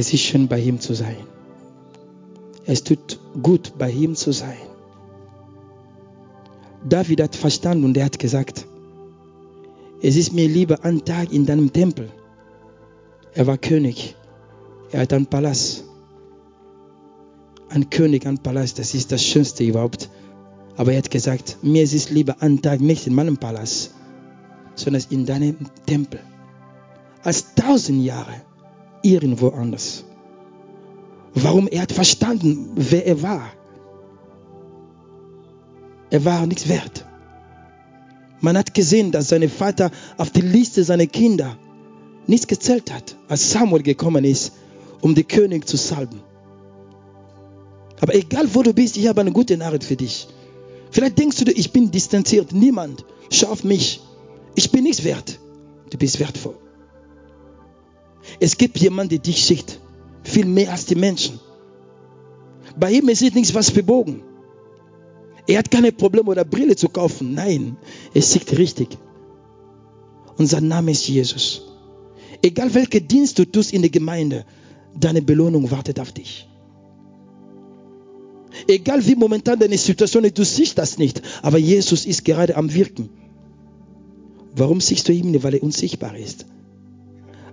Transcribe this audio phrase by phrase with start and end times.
[0.00, 1.16] Es ist schön, bei ihm zu sein.
[2.66, 4.68] Es tut gut, bei ihm zu sein.
[6.88, 8.64] David hat verstanden und er hat gesagt,
[10.00, 12.12] es ist mir lieber ein Tag in deinem Tempel.
[13.34, 14.14] Er war König.
[14.92, 15.82] Er hat einen Palast.
[17.68, 20.10] Ein König, ein Palast, das ist das Schönste überhaupt.
[20.76, 23.94] Aber er hat gesagt, mir ist es lieber ein Tag nicht in meinem Palast,
[24.76, 25.56] sondern in deinem
[25.86, 26.20] Tempel.
[27.24, 28.47] Als tausend Jahre
[29.02, 30.04] irgendwo anders.
[31.34, 31.68] Warum?
[31.68, 33.50] Er hat verstanden, wer er war.
[36.10, 37.04] Er war nichts wert.
[38.40, 41.56] Man hat gesehen, dass sein Vater auf die Liste seiner Kinder
[42.26, 44.52] nichts gezählt hat, als Samuel gekommen ist,
[45.00, 46.20] um den König zu salben.
[48.00, 50.28] Aber egal wo du bist, ich habe eine gute Nachricht für dich.
[50.90, 52.52] Vielleicht denkst du, ich bin distanziert.
[52.52, 53.04] Niemand.
[53.30, 54.00] Schau auf mich.
[54.54, 55.38] Ich bin nichts wert.
[55.90, 56.54] Du bist wertvoll.
[58.40, 59.80] Es gibt jemanden, der dich sieht.
[60.22, 61.40] Viel mehr als die Menschen.
[62.78, 64.22] Bei ihm ist nichts was verbogen.
[65.46, 67.34] Er hat keine Probleme oder Brille zu kaufen.
[67.34, 67.76] Nein,
[68.12, 68.98] er sieht richtig.
[70.36, 71.62] Und sein Name ist Jesus.
[72.42, 74.44] Egal welchen Dienst du tust in der Gemeinde,
[74.94, 76.46] deine Belohnung wartet auf dich.
[78.66, 82.72] Egal wie momentan deine Situation ist, du siehst das nicht, aber Jesus ist gerade am
[82.72, 83.08] Wirken.
[84.54, 85.42] Warum siehst du ihn nicht?
[85.42, 86.46] Weil er unsichtbar ist.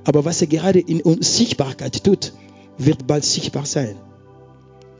[0.06, 2.34] Aber was er gerade in Unsichtbarkeit tut,
[2.78, 3.98] wird bald sichtbar sein.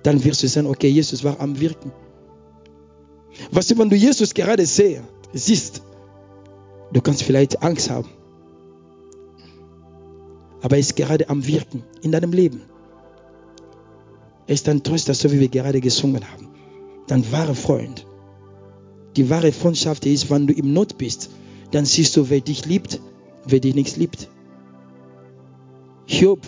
[0.04, 1.92] Dann wirst du sagen, okay, Jesus war am Wirken.
[3.52, 5.04] Was du, wenn du Jesus gerade sehr,
[5.34, 5.82] siehst,
[6.92, 8.10] du kannst vielleicht Angst haben.
[10.62, 12.62] Aber er ist gerade am Wirken in deinem Leben.
[14.48, 16.48] Er ist ein Tröster, so wie wir gerade gesungen haben.
[17.08, 18.06] Dein wahrer Freund.
[19.16, 21.30] Die wahre Freundschaft ist, wenn du im Not bist,
[21.72, 23.00] dann siehst du, wer dich liebt,
[23.46, 24.30] wer dich nicht liebt.
[26.08, 26.40] Job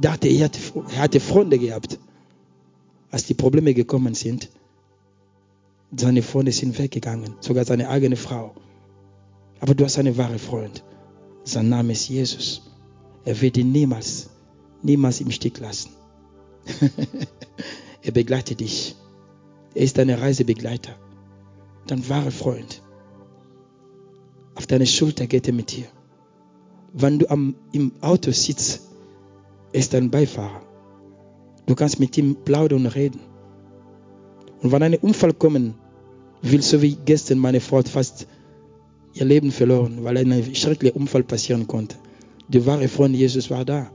[0.00, 0.50] dachte, er
[0.98, 1.98] hatte Freunde gehabt.
[3.10, 4.50] Als die Probleme gekommen sind,
[5.96, 8.54] seine Freunde sind weggegangen, sogar seine eigene Frau.
[9.58, 10.84] Aber du hast einen wahren Freund.
[11.44, 12.70] Sein Name ist Jesus.
[13.24, 14.30] Er wird ihn niemals,
[14.82, 15.90] niemals im Stich lassen.
[18.02, 18.94] er begleitet dich.
[19.74, 20.96] Er ist dein Reisebegleiter,
[21.86, 22.82] dein wahrer Freund.
[24.54, 25.86] Auf deine Schulter geht er mit dir.
[26.92, 28.89] Wenn du am, im Auto sitzt,
[29.72, 30.62] ist dein Beifahrer.
[31.66, 33.20] Du kannst mit ihm plaudern und reden.
[34.62, 35.74] Und wenn ein Unfall kommen
[36.42, 38.26] will, so wie gestern meine Frau fast
[39.14, 41.96] ihr Leben verloren, weil ein schrecklicher Unfall passieren konnte.
[42.48, 43.90] Der wahre Freund Jesus war da.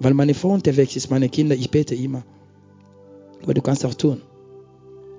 [0.00, 2.22] Weil meine Frau unterwegs ist, meine Kinder, ich bete immer.
[3.42, 4.22] Aber du kannst auch tun.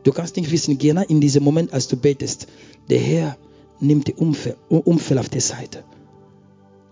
[0.04, 2.48] Du kannst nicht wissen, genau in diesem Moment, als du betest,
[2.90, 3.38] der Herr
[3.80, 5.84] nimmt die Umfeld auf die Seite.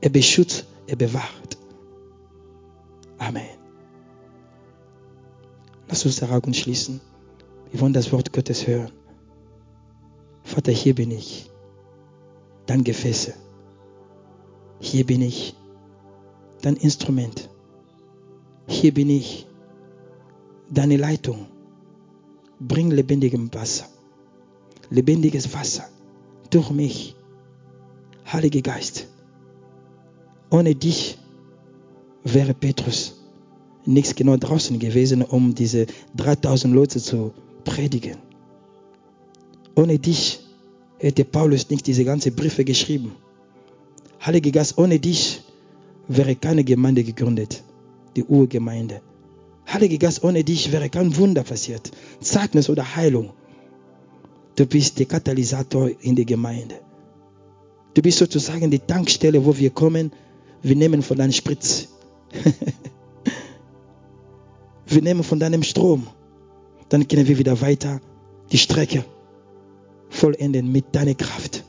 [0.01, 1.57] Er beschützt, er bewahrt.
[3.17, 3.57] Amen.
[5.87, 7.01] Lass uns die Augen schließen.
[7.71, 8.91] Wir wollen das Wort Gottes hören.
[10.43, 11.49] Vater, hier bin ich,
[12.65, 13.33] dein Gefäße.
[14.79, 15.55] Hier bin ich,
[16.61, 17.49] dein Instrument.
[18.67, 19.47] Hier bin ich,
[20.69, 21.47] deine Leitung.
[22.59, 23.85] Bring lebendigem Wasser,
[24.89, 25.87] lebendiges Wasser
[26.49, 27.15] durch mich.
[28.31, 29.07] Heiliger Geist,
[30.49, 31.17] ohne dich
[32.33, 33.15] wäre Petrus
[33.85, 37.33] nichts genau draußen gewesen, um diese 3000 Leute zu
[37.63, 38.17] predigen.
[39.75, 40.39] Ohne dich
[40.99, 43.15] hätte Paulus nicht diese ganzen Briefe geschrieben.
[44.25, 45.41] Heiliger Geist, ohne dich
[46.07, 47.63] wäre keine Gemeinde gegründet,
[48.15, 49.01] die Urgemeinde.
[49.71, 53.31] Heiliger Geist, ohne dich wäre kein Wunder passiert, Zeugnis oder Heilung.
[54.55, 56.75] Du bist der Katalysator in der Gemeinde.
[57.93, 60.11] Du bist sozusagen die Tankstelle, wo wir kommen.
[60.63, 61.87] Wir nehmen von deinem Spritz.
[64.87, 66.07] wir nehmen von deinem Strom.
[66.89, 68.01] Dann können wir wieder weiter
[68.51, 69.03] die Strecke
[70.09, 71.63] vollenden mit deiner Kraft.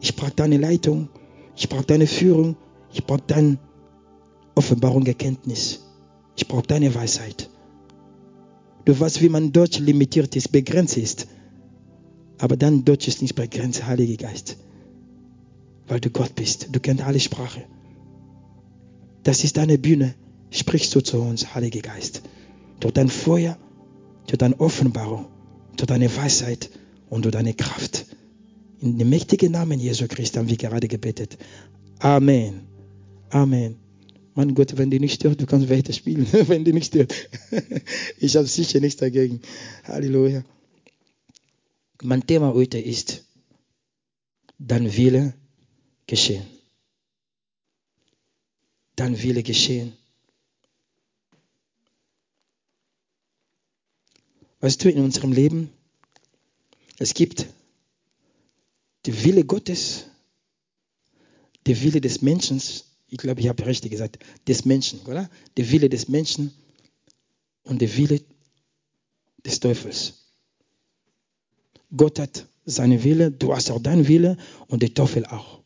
[0.00, 1.08] Ich brauche deine Leitung.
[1.56, 2.56] Ich brauche deine Führung.
[2.92, 3.58] Ich brauche deine
[4.54, 5.84] Offenbarung, Erkenntnis.
[6.36, 7.50] Ich brauche deine Weisheit.
[8.84, 11.26] Du weißt, wie man Deutsch limitiert ist, begrenzt ist.
[12.38, 14.56] Aber dein Deutsch ist nicht begrenzt, Heiliger Geist.
[15.88, 16.68] Weil du Gott bist.
[16.72, 17.64] Du kennst alle Sprache.
[19.26, 20.14] Das ist deine Bühne.
[20.52, 22.22] Sprichst du zu uns, Heiliger Geist.
[22.78, 23.58] Durch dein Feuer,
[24.28, 25.26] durch deine Offenbarung,
[25.76, 26.70] durch deine Weisheit
[27.10, 28.06] und durch deine Kraft.
[28.78, 31.38] In dem mächtigen Namen Jesu Christi haben wir gerade gebetet.
[31.98, 32.68] Amen.
[33.30, 33.78] Amen.
[34.36, 37.12] Mein Gott, wenn die nicht stört, du kannst weiter spielen, wenn die nicht stört.
[38.20, 39.40] ich habe sicher nichts dagegen.
[39.82, 40.44] Halleluja.
[42.00, 43.24] Mein Thema heute ist,
[44.60, 45.34] dein Wille
[46.06, 46.44] geschehen
[48.96, 49.92] dein Wille geschehen.
[54.60, 55.70] Weißt du, in unserem Leben,
[56.98, 57.46] es gibt
[59.04, 60.06] den Wille Gottes,
[61.66, 62.60] der Wille des Menschen,
[63.08, 65.30] ich glaube, ich habe richtig gesagt, des Menschen, oder?
[65.56, 66.52] Der Wille des Menschen
[67.62, 68.22] und der Wille
[69.44, 70.26] des Teufels.
[71.94, 75.62] Gott hat seinen Wille, du hast auch deinen Wille und der Teufel auch.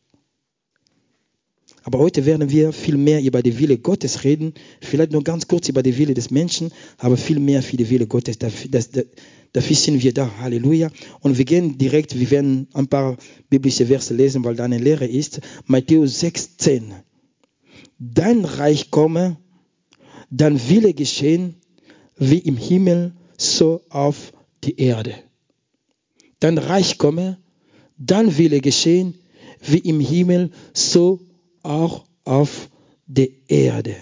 [1.83, 4.53] Aber heute werden wir viel mehr über die Wille Gottes reden.
[4.81, 8.05] Vielleicht nur ganz kurz über die Wille des Menschen, aber viel mehr für die Wille
[8.05, 8.37] Gottes.
[8.37, 8.89] Dafür, das,
[9.53, 10.29] dafür sind wir da.
[10.39, 10.91] Halleluja.
[11.21, 13.17] Und wir gehen direkt, wir werden ein paar
[13.49, 15.41] biblische Verse lesen, weil da eine Lehre ist.
[15.65, 16.93] Matthäus 6, 10.
[17.97, 19.37] Dein Reich komme,
[20.29, 21.55] dein Wille geschehen,
[22.17, 25.15] wie im Himmel, so auf die Erde.
[26.39, 27.37] Dein Reich komme,
[27.97, 29.15] dein Wille geschehen,
[29.63, 31.19] wie im Himmel, so
[31.63, 32.69] auch auf
[33.07, 33.95] der Erde.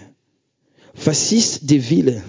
[1.04, 2.22] Was ist der Wille?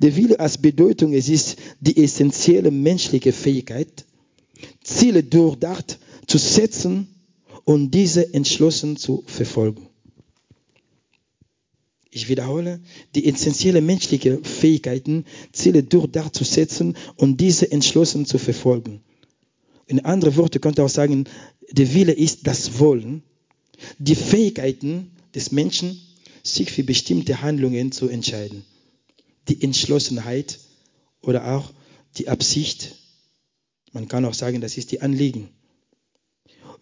[0.00, 4.06] Der Wille als Bedeutung, es ist die essentielle menschliche Fähigkeit,
[4.84, 7.08] Ziele durchdacht zu setzen
[7.64, 9.88] und diese entschlossen zu verfolgen.
[12.10, 12.80] Ich wiederhole,
[13.14, 19.02] die essentielle menschliche Fähigkeiten, Ziele durchdacht zu setzen und diese entschlossen zu verfolgen.
[19.86, 21.24] In anderen Worten könnte auch sagen,
[21.70, 23.22] der Wille ist das Wollen,
[23.98, 26.00] die Fähigkeiten des Menschen,
[26.42, 28.64] sich für bestimmte Handlungen zu entscheiden.
[29.48, 30.58] Die Entschlossenheit
[31.20, 31.70] oder auch
[32.16, 32.94] die Absicht.
[33.92, 35.48] Man kann auch sagen, das ist die Anliegen.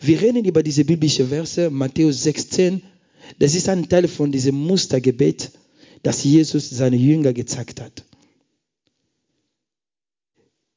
[0.00, 2.82] Wir reden über diese biblische Verse, Matthäus 16.
[3.38, 5.50] Das ist ein Teil von diesem Mustergebet,
[6.02, 8.04] das Jesus seine Jünger gezeigt hat.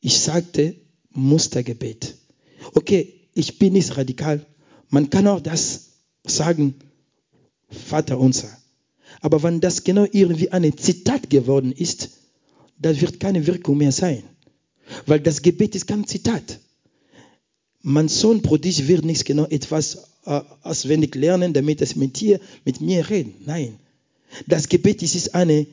[0.01, 0.75] Ich sagte
[1.11, 2.15] Mustergebet.
[2.73, 4.45] Okay, ich bin nicht radikal.
[4.89, 5.88] Man kann auch das
[6.29, 6.75] sagen,
[7.69, 8.49] Vater unser.
[9.21, 12.09] Aber wenn das genau irgendwie ein Zitat geworden ist,
[12.77, 14.23] dann wird keine Wirkung mehr sein.
[15.05, 16.59] Weil das Gebet ist kein Zitat.
[17.81, 22.81] Mein Sohn Prodig wird nicht genau etwas äh, auswendig lernen, damit es mit dir, mit
[22.81, 23.45] mir redet.
[23.45, 23.79] Nein.
[24.47, 25.65] Das Gebet ist, eine,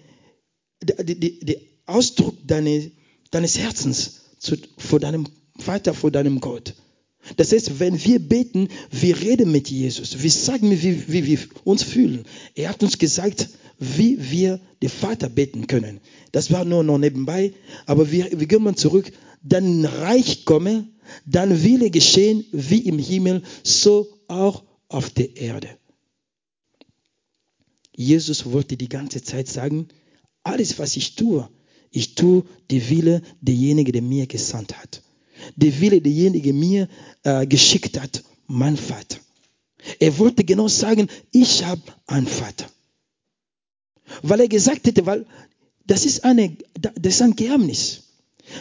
[0.82, 1.56] der, der, der
[1.86, 2.90] Ausdruck deines,
[3.30, 5.26] deines Herzens zu, vor deinem
[5.58, 6.74] Vater, vor deinem Gott.
[7.36, 10.22] Das heißt, wenn wir beten, wir reden mit Jesus.
[10.22, 12.24] Wir sagen, wie, wie wir uns fühlen.
[12.54, 16.00] Er hat uns gesagt, wie wir den Vater beten können.
[16.32, 17.52] Das war nur noch nebenbei.
[17.86, 19.12] Aber wir, wir gehen mal zurück.
[19.42, 20.88] Dann Reich komme,
[21.24, 25.68] dann Wille geschehen, wie im Himmel, so auch auf der Erde.
[27.94, 29.88] Jesus wollte die ganze Zeit sagen,
[30.42, 31.48] alles, was ich tue,
[31.90, 35.02] ich tue die Wille derjenige, der mir gesandt hat
[35.54, 36.88] der Wille derjenige mir
[37.22, 39.18] äh, geschickt hat, mein Vater.
[40.00, 42.66] Er wollte genau sagen, ich habe einen Vater.
[44.22, 45.26] Weil er gesagt hätte, weil
[45.86, 48.02] das ist, eine, das ist ein Geheimnis.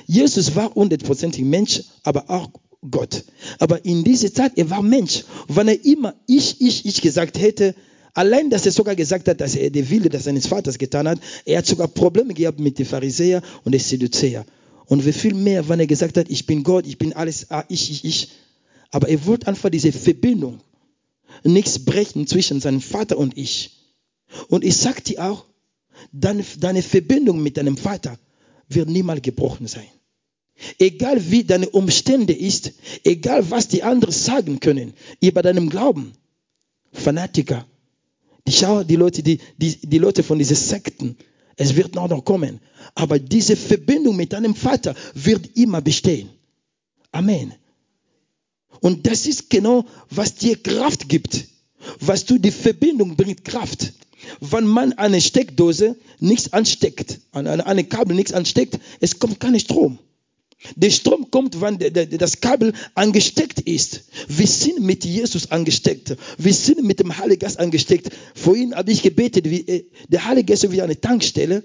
[0.06, 2.50] Jesus war hundertprozentig Mensch, aber auch
[2.90, 3.24] Gott.
[3.60, 5.24] Aber in dieser Zeit, er war Mensch.
[5.48, 7.76] Wenn er immer ich, ich, ich gesagt hätte,
[8.14, 11.60] allein, dass er sogar gesagt hat, dass er der Wille seines Vaters getan hat, er
[11.60, 14.46] hat sogar Probleme gehabt mit den Pharisäern und den Sadduzäern.
[14.88, 17.66] Und wie viel mehr, wenn er gesagt hat, ich bin Gott, ich bin alles, ah,
[17.70, 18.30] ich, ich, ich.
[18.92, 20.62] Aber er wollte einfach diese Verbindung,
[21.44, 23.72] nichts brechen zwischen seinem Vater und ich.
[24.50, 25.46] Und ich sage dir auch,
[26.12, 28.18] deine, deine Verbindung mit deinem Vater
[28.70, 29.88] wird niemals gebrochen sein.
[30.80, 32.72] Egal wie deine Umstände ist,
[33.04, 36.14] egal was die anderen sagen können über deinem Glauben.
[36.94, 37.68] Fanatiker,
[38.48, 41.18] die schau, die Leute, die, die, die Leute von diesen Sekten,
[41.58, 42.60] es wird noch, kommen.
[42.96, 46.30] Aber diese Verbindung mit deinem Vater wird immer bestehen.
[47.12, 47.54] Amen.
[48.82, 51.46] Und das ist genau, was dir Kraft gibt.
[52.00, 53.94] Was du, die Verbindung bringt Kraft.
[54.40, 60.00] Wenn man eine Steckdose nichts ansteckt, an eine Kabel nichts ansteckt, es kommt kein Strom.
[60.76, 61.78] Der Strom kommt, wenn
[62.18, 64.06] das Kabel angesteckt ist.
[64.28, 66.16] Wir sind mit Jesus angesteckt.
[66.38, 68.10] Wir sind mit dem Heiligen Geist angesteckt.
[68.34, 71.64] Vorhin habe ich gebetet, wie, äh, der Heilige Geist ist wie eine Tankstelle.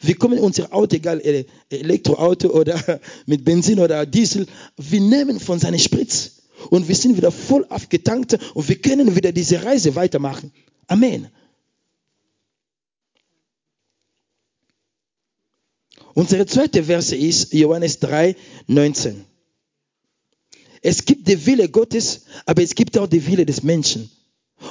[0.00, 5.40] Wir kommen in unser Auto, egal äh, Elektroauto oder mit Benzin oder Diesel, wir nehmen
[5.40, 6.32] von seiner Spritz
[6.70, 10.52] und wir sind wieder voll aufgetankt und wir können wieder diese Reise weitermachen.
[10.86, 11.28] Amen.
[16.14, 18.36] Unsere zweite Verse ist Johannes 3,
[18.68, 19.24] 19.
[20.80, 24.10] Es gibt den Wille Gottes, aber es gibt auch den Wille des Menschen.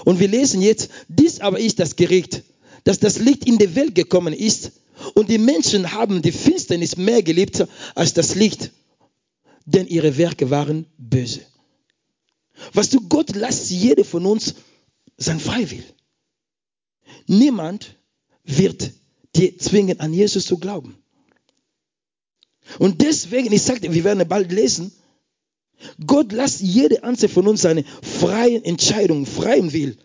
[0.05, 2.43] Und wir lesen jetzt, dies aber ist das Gericht,
[2.85, 4.71] dass das Licht in die Welt gekommen ist
[5.15, 8.71] und die Menschen haben die Finsternis mehr geliebt als das Licht,
[9.65, 11.41] denn ihre Werke waren böse.
[12.73, 14.55] Was du, Gott lässt jeder von uns
[15.17, 15.83] sein Freiwill.
[17.27, 17.95] Niemand
[18.43, 18.91] wird
[19.35, 21.02] dir zwingen, an Jesus zu glauben.
[22.79, 24.91] Und deswegen, ich sagte, wir werden bald lesen,
[26.05, 29.97] Gott lässt jede einzelne von uns seine freien Entscheidungen, freien Will,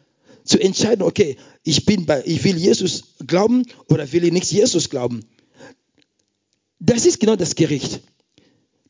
[0.45, 4.89] zu entscheiden, okay, ich bin bei, ich will Jesus glauben oder will ich nicht Jesus
[4.89, 5.25] glauben.
[6.81, 8.01] Das ist genau das Gericht.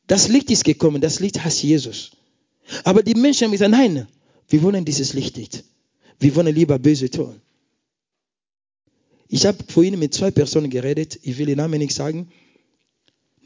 [0.07, 2.13] Das Licht ist gekommen, das Licht heißt Jesus.
[2.85, 4.07] Aber die Menschen haben gesagt, nein,
[4.49, 5.65] wir wollen dieses Licht nicht.
[6.21, 7.41] Wir wollen lieber böse tun.
[9.29, 12.29] Ich habe vorhin mit zwei Personen geredet, ich will den Namen nicht sagen,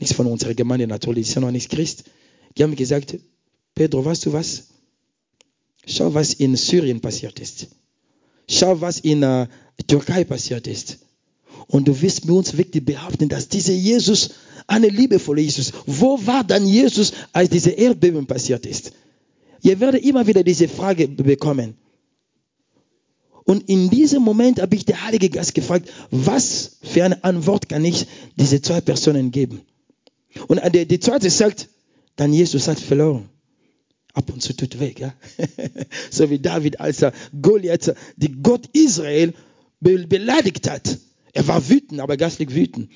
[0.03, 2.05] nichts von unserer Gemeinde natürlich, noch nicht Christ.
[2.57, 3.19] Die haben gesagt,
[3.75, 4.65] Pedro, weißt du was?
[5.87, 7.69] Schau, was in Syrien passiert ist.
[8.49, 9.47] Schau, was in äh,
[9.87, 10.99] Türkei passiert ist.
[11.69, 14.31] Und du wirst mir uns wirklich behaupten, dass dieser Jesus,
[14.67, 18.93] eine liebevolle Jesus, wo war dann Jesus, als diese Erdbeben passiert ist?
[19.63, 21.77] Ihr werdet immer wieder diese Frage bekommen.
[23.45, 27.85] Und in diesem Moment habe ich der Heilige Geist gefragt, was für eine Antwort kann
[27.85, 28.07] ich
[28.37, 29.63] diese zwei Personen geben?
[30.49, 31.69] Und die zweite sagt,
[32.17, 33.29] dann Jesus hat verloren.
[34.15, 35.01] Ab und zu tut weg.
[35.01, 35.15] Ja?
[36.11, 39.33] so wie David, als er Goliath, die Gott Israel,
[39.81, 40.99] beleidigt hat.
[41.33, 42.91] Er war wütend, aber geistlich wütend.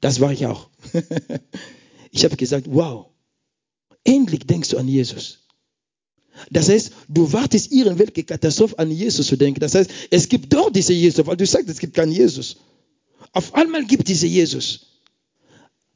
[0.00, 0.70] Das war ich auch.
[2.10, 3.06] ich habe gesagt, wow,
[4.04, 5.40] endlich denkst du an Jesus.
[6.50, 9.60] Das heißt, du wartest ihren welche Katastrophe an Jesus zu denken.
[9.60, 12.56] Das heißt, es gibt doch diese Jesus, weil du sagst, es gibt keinen Jesus.
[13.32, 14.91] Auf einmal gibt es diese Jesus.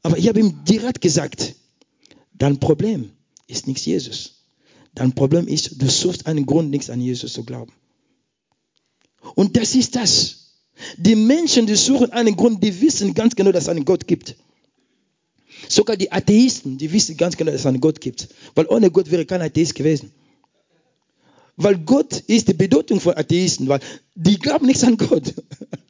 [0.07, 1.55] Aber ich habe ihm direkt gesagt,
[2.33, 3.11] dein Problem
[3.45, 4.45] ist nicht Jesus.
[4.95, 7.73] Dein Problem ist, du suchst einen Grund, nichts an Jesus zu glauben.
[9.35, 10.53] Und das ist das.
[10.95, 14.37] Die Menschen, die suchen einen Grund, die wissen ganz genau, dass es einen Gott gibt.
[15.67, 18.29] Sogar die Atheisten, die wissen ganz genau, dass es einen Gott gibt.
[18.55, 20.13] Weil ohne Gott wäre kein Atheist gewesen.
[21.57, 23.81] Weil Gott ist die Bedeutung von Atheisten, weil
[24.15, 25.33] die glauben nichts an Gott.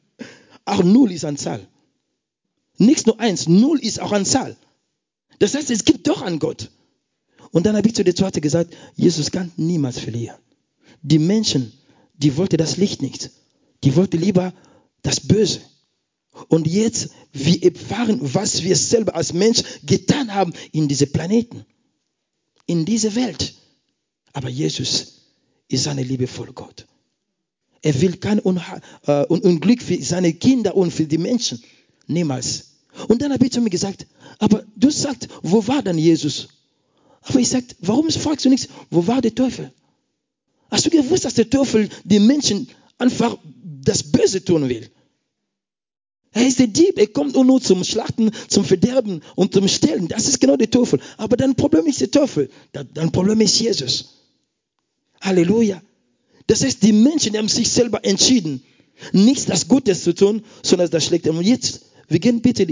[0.64, 1.68] Auch Null ist an Zahl.
[2.78, 4.56] Nichts nur eins, Null ist auch an Zahl.
[5.38, 6.70] Das heißt, es gibt doch einen Gott.
[7.50, 10.36] Und dann habe ich zu der zweiten gesagt, Jesus kann niemals verlieren.
[11.02, 11.72] Die Menschen,
[12.14, 13.30] die wollten das Licht nicht.
[13.84, 14.52] Die wollten lieber
[15.02, 15.60] das Böse.
[16.48, 21.64] Und jetzt, wir erfahren, was wir selber als Mensch getan haben in diese Planeten,
[22.66, 23.54] in diese Welt.
[24.32, 25.22] Aber Jesus
[25.68, 26.86] ist ein liebevoller Gott.
[27.82, 31.62] Er will kein äh, Unglück für seine Kinder und für die Menschen.
[32.06, 32.67] Niemals.
[33.06, 34.06] Und dann habe ich zu mir gesagt,
[34.38, 36.48] aber du sagst, wo war dann Jesus?
[37.22, 39.72] Aber ich sagte, warum fragst du nichts, wo war der Teufel?
[40.70, 43.38] Hast du gewusst, dass der Teufel die Menschen einfach
[43.84, 44.90] das Böse tun will?
[46.32, 50.08] Er ist der Dieb, er kommt nur zum Schlachten, zum Verderben und zum Stellen.
[50.08, 51.00] Das ist genau der Teufel.
[51.16, 52.50] Aber dein Problem ist der Teufel.
[52.72, 54.18] Dein Problem ist Jesus.
[55.20, 55.82] Halleluja.
[56.46, 58.62] Das heißt, die Menschen die haben sich selber entschieden,
[59.12, 61.32] nichts das Gutes zu tun, sondern das Schlechte.
[61.32, 62.66] Und jetzt, wir gehen bitte,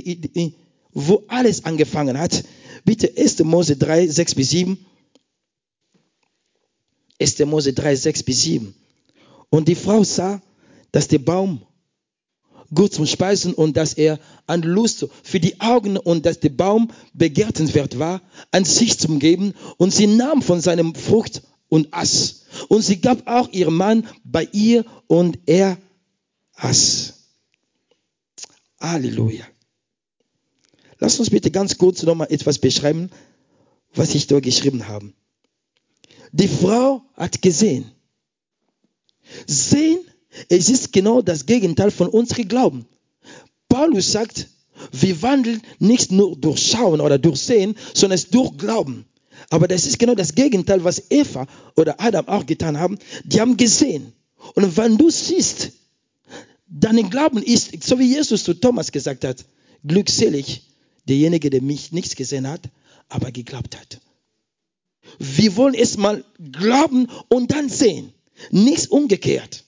[0.93, 2.45] wo alles angefangen hat.
[2.85, 3.41] Bitte 1.
[3.45, 4.79] Mose 3, 6 bis 7.
[7.21, 7.39] 1.
[7.41, 8.75] Mose 3, 6 bis 7.
[9.51, 10.41] Und die Frau sah,
[10.93, 11.67] dass der Baum
[12.75, 16.91] gut zum Speisen und dass er an Lust für die Augen und dass der Baum
[17.13, 19.55] begehrtenswert war, an sich zum Geben.
[19.77, 22.43] Und sie nahm von seinem Frucht und aß.
[22.69, 25.79] Und sie gab auch ihrem Mann bei ihr und er
[26.55, 27.26] aß.
[28.81, 29.45] Halleluja.
[30.99, 33.11] Lass uns bitte ganz kurz nochmal etwas beschreiben,
[33.95, 35.13] was ich dort geschrieben habe.
[36.33, 37.91] Die Frau hat gesehen.
[39.47, 39.99] Sehen,
[40.49, 42.87] es ist genau das Gegenteil von unserem Glauben.
[43.69, 44.49] Paulus sagt,
[44.93, 49.07] wir wandeln nicht nur durch Schauen oder durch Sehen, sondern durch Glauben.
[49.51, 52.99] Aber das ist genau das Gegenteil, was Eva oder Adam auch getan haben.
[53.25, 54.13] Die haben gesehen.
[54.55, 55.73] Und wenn du siehst,
[56.67, 59.45] dein Glauben ist, so wie Jesus zu Thomas gesagt hat,
[59.85, 60.63] glückselig
[61.09, 62.63] derjenige, der mich nichts gesehen hat,
[63.09, 64.01] aber geglaubt hat.
[65.19, 68.13] Wir wollen erstmal glauben und dann sehen.
[68.51, 69.65] Nichts umgekehrt.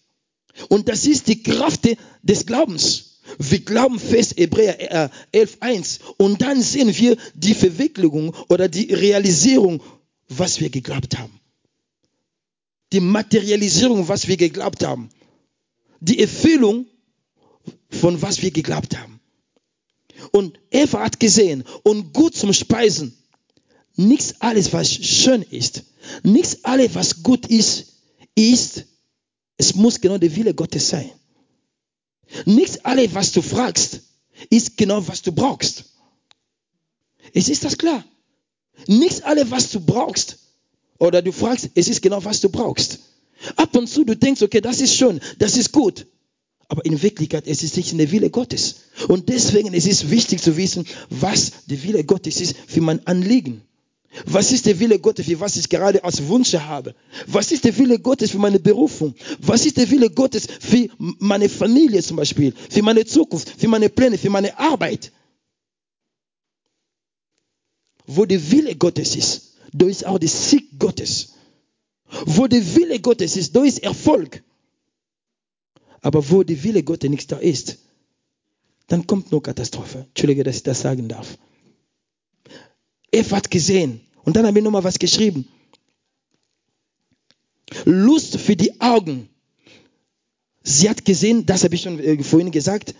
[0.69, 1.89] Und das ist die Kraft
[2.23, 3.21] des Glaubens.
[3.39, 9.83] Wir glauben fest Hebräer 11.1 und dann sehen wir die Verwicklung oder die Realisierung,
[10.29, 11.39] was wir geglaubt haben.
[12.93, 15.11] Die Materialisierung, was wir geglaubt haben.
[16.01, 16.87] Die Erfüllung
[17.91, 19.21] von was wir geglaubt haben.
[20.33, 23.17] Und Eva hat gesehen und gut zum Speisen.
[23.97, 25.83] Nichts alles, was schön ist,
[26.23, 27.97] nichts alles, was gut ist,
[28.35, 28.85] ist,
[29.57, 31.11] es muss genau der Wille Gottes sein.
[32.45, 34.03] Nicht alles, was du fragst,
[34.51, 35.85] ist genau, was du brauchst.
[37.35, 38.05] Es ist das klar.
[38.87, 40.39] Nicht alles, was du brauchst
[40.99, 43.01] oder du fragst, es ist genau, was du brauchst.
[43.57, 46.07] Ab und zu du denkst, okay, das ist schön, das ist gut.
[46.69, 48.77] Aber in Wirklichkeit es ist nicht der Wille Gottes.
[49.09, 53.63] Und deswegen es ist wichtig zu wissen, was der Wille Gottes ist für mein Anliegen.
[54.25, 56.95] Was ist der Wille Gottes, für was ich gerade als Wunsch habe?
[57.27, 59.15] Was ist der Wille Gottes für meine Berufung?
[59.39, 62.53] Was ist der Wille Gottes für meine Familie zum Beispiel?
[62.71, 65.13] Für meine Zukunft, für meine Pläne, für meine Arbeit?
[68.07, 71.35] Wo der Wille Gottes ist, da ist auch der Sieg Gottes.
[72.25, 74.43] Wo der Wille Gottes ist, da ist Erfolg.
[76.01, 77.79] Aber wo der Wille Gottes nicht da ist,
[78.87, 80.07] dann kommt nur Katastrophe.
[80.09, 81.37] Entschuldige, dass ich das sagen darf.
[83.13, 84.01] Eva hat gesehen.
[84.25, 85.49] Und dann habe ich nochmal was geschrieben.
[87.85, 89.29] Lust für die Augen.
[90.63, 92.95] Sie hat gesehen, das habe ich schon äh, vorhin gesagt.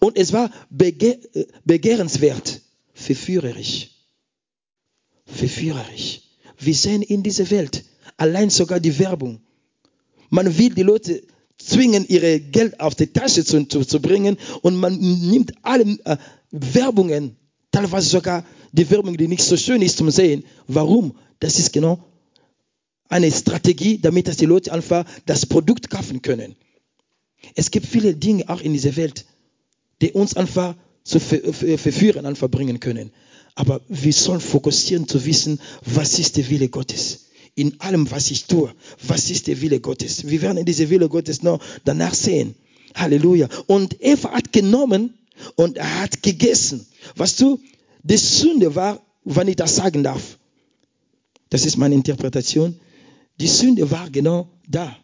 [0.00, 2.60] Und es war bege äh, begehrenswert,
[2.92, 3.90] verführerisch.
[5.26, 6.22] Verführerisch.
[6.58, 7.84] Wir sehen in dieser Welt
[8.18, 9.40] allein sogar die Werbung.
[10.28, 11.22] Man will die Leute
[11.56, 16.16] zwingen, ihre Geld auf die Tasche zu, zu, zu bringen und man nimmt alle äh,
[16.50, 17.36] Werbungen,
[17.70, 20.44] teilweise sogar die Werbung, die nicht so schön ist zum Sehen.
[20.66, 21.16] Warum?
[21.40, 22.04] Das ist genau
[23.08, 26.56] eine Strategie, damit dass die Leute einfach das Produkt kaufen können.
[27.54, 29.24] Es gibt viele Dinge auch in dieser Welt,
[30.02, 33.12] die uns einfach zu verführen, einfach bringen können.
[33.54, 37.27] Aber wir sollen fokussieren zu wissen, was ist der Wille Gottes
[37.58, 38.72] in allem, was ich tue.
[39.06, 40.28] Was ist der Wille Gottes?
[40.28, 42.54] Wir werden diese Wille Gottes noch danach sehen.
[42.94, 43.48] Halleluja.
[43.66, 45.14] Und Eva hat genommen
[45.56, 46.86] und er hat gegessen.
[47.16, 47.60] Was du,
[48.04, 50.38] die Sünde war, wenn ich das sagen darf,
[51.50, 52.78] das ist meine Interpretation,
[53.40, 54.96] die Sünde war genau da.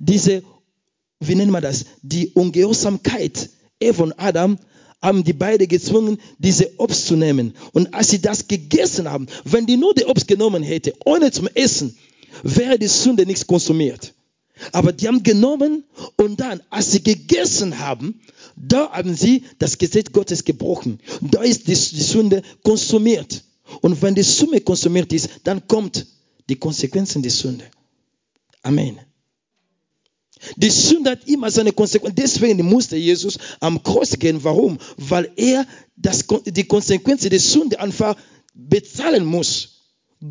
[0.00, 0.42] Diese,
[1.20, 4.58] wie nennen wir das, die Ungehorsamkeit Eva und Adam
[5.00, 7.54] haben die beiden gezwungen, diese Obst zu nehmen.
[7.72, 11.48] Und als sie das gegessen haben, wenn die nur die Obst genommen hätte, ohne zum
[11.54, 11.96] Essen,
[12.42, 14.14] wäre die Sünde nichts konsumiert.
[14.72, 15.84] Aber die haben genommen
[16.16, 18.20] und dann, als sie gegessen haben,
[18.56, 20.98] da haben sie das Gesetz Gottes gebrochen.
[21.20, 23.44] Da ist die, die Sünde konsumiert.
[23.82, 26.06] Und wenn die Summe konsumiert ist, dann kommt
[26.48, 27.64] die Konsequenzen der Sünde.
[28.62, 28.98] Amen.
[30.56, 32.16] Die Sünde hat immer seine Konsequenzen.
[32.16, 34.42] Deswegen musste Jesus am Kreuz gehen.
[34.42, 34.78] Warum?
[34.96, 38.16] Weil er das, die Konsequenzen der Sünde einfach
[38.54, 39.82] bezahlen muss.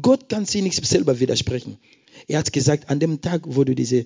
[0.01, 1.77] Gott kann sie nicht selber widersprechen.
[2.27, 4.05] Er hat gesagt, an dem Tag, wo du diese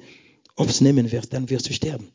[0.56, 2.10] Obst nehmen wirst, dann wirst du sterben.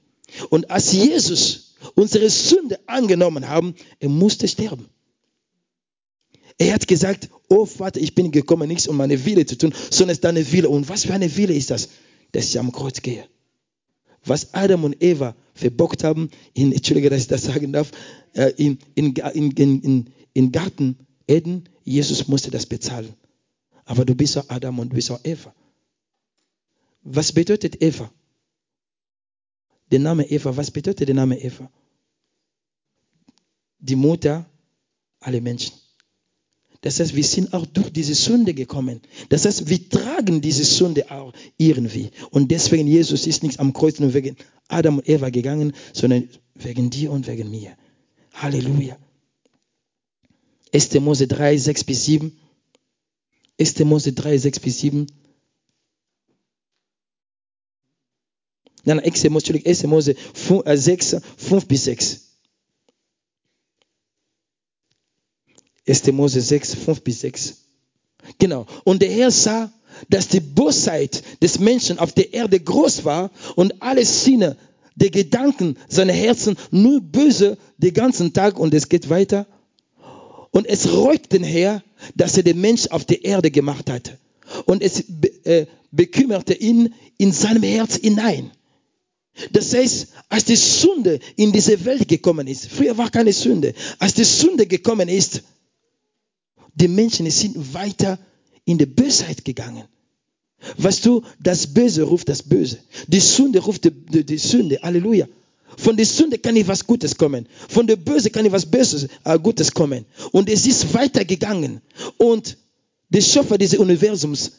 [0.51, 4.89] Und als Jesus unsere Sünde angenommen haben, er musste sterben.
[6.59, 10.13] Er hat gesagt, oh Vater, ich bin gekommen, nichts um meine Wille zu tun, sondern
[10.13, 10.69] es ist deine Wille.
[10.69, 11.89] Und was für eine Wille ist das?
[12.33, 13.27] Dass ich am Kreuz gehe
[14.29, 17.91] was Adam und Eva verbockt haben, in, Entschuldige, dass ich das sagen darf,
[18.35, 23.15] äh, in, in, in, in Garten Eden, Jesus musste das bezahlen.
[23.85, 25.55] Aber du bist auch Adam und du bist auch Eva.
[27.03, 28.11] Was bedeutet Eva?
[29.91, 31.71] Der Name Eva, was bedeutet der Name Eva?
[33.79, 34.51] Die Mutter
[35.21, 35.73] aller Menschen.
[36.87, 39.01] Das heißt, wir sind auch durch diese Sünde gekommen.
[39.29, 42.13] Das heißt, wir tragen diese Sünde auch irgendwie.
[42.31, 44.37] Und deswegen, Jesus ist nicht am Kreuz nur wegen
[44.69, 47.77] Adam und Eva gegangen, sondern wegen dir und wegen mir.
[48.35, 48.97] Halleluja.
[50.73, 50.95] 1.
[51.01, 52.39] Mose 3, 6 bis 7.
[53.59, 53.79] 1.
[53.81, 55.07] Mose 3, 6 bis 7.
[58.85, 59.29] Nein, 1.
[59.31, 59.83] Mose, 1.
[59.87, 62.26] Mose 6, 5 bis 6.
[65.89, 66.07] 1.
[66.13, 67.55] Mose 6, 5 bis 6.
[68.39, 68.67] Genau.
[68.85, 69.71] Und der Herr sah,
[70.09, 74.57] dass die Bosheit des Menschen auf der Erde groß war und alle Sinne
[74.95, 79.47] der Gedanken seiner Herzen nur böse den ganzen Tag und es geht weiter.
[80.51, 81.83] Und es reut den Herr,
[82.15, 84.17] dass er den Mensch auf der Erde gemacht hat.
[84.65, 88.51] Und es be äh, bekümmerte ihn in seinem Herz hinein.
[89.51, 94.15] Das heißt, als die Sünde in diese Welt gekommen ist, früher war keine Sünde, als
[94.15, 95.43] die Sünde gekommen ist,
[96.77, 98.19] die Menschen sind weiter
[98.65, 99.85] in die Bösheit gegangen.
[100.79, 102.79] Weißt du, das Böse ruft das Böse.
[103.09, 104.79] Die Sünde ruft die, die, die Sünde.
[104.83, 105.27] Halleluja.
[105.77, 107.47] Von der Sünde kann nicht was Gutes kommen.
[107.69, 110.07] Von der Böse kann nicht was Böses, äh, Gutes kommen.
[110.33, 111.81] Und es ist weitergegangen.
[112.17, 112.57] Und
[113.09, 114.53] der Schöpfer dieses Universums,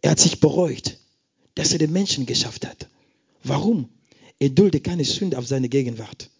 [0.00, 0.96] er hat sich bereut,
[1.54, 2.88] dass er den Menschen geschafft hat.
[3.42, 3.88] Warum?
[4.38, 6.30] Er duldet keine Sünde auf seine Gegenwart.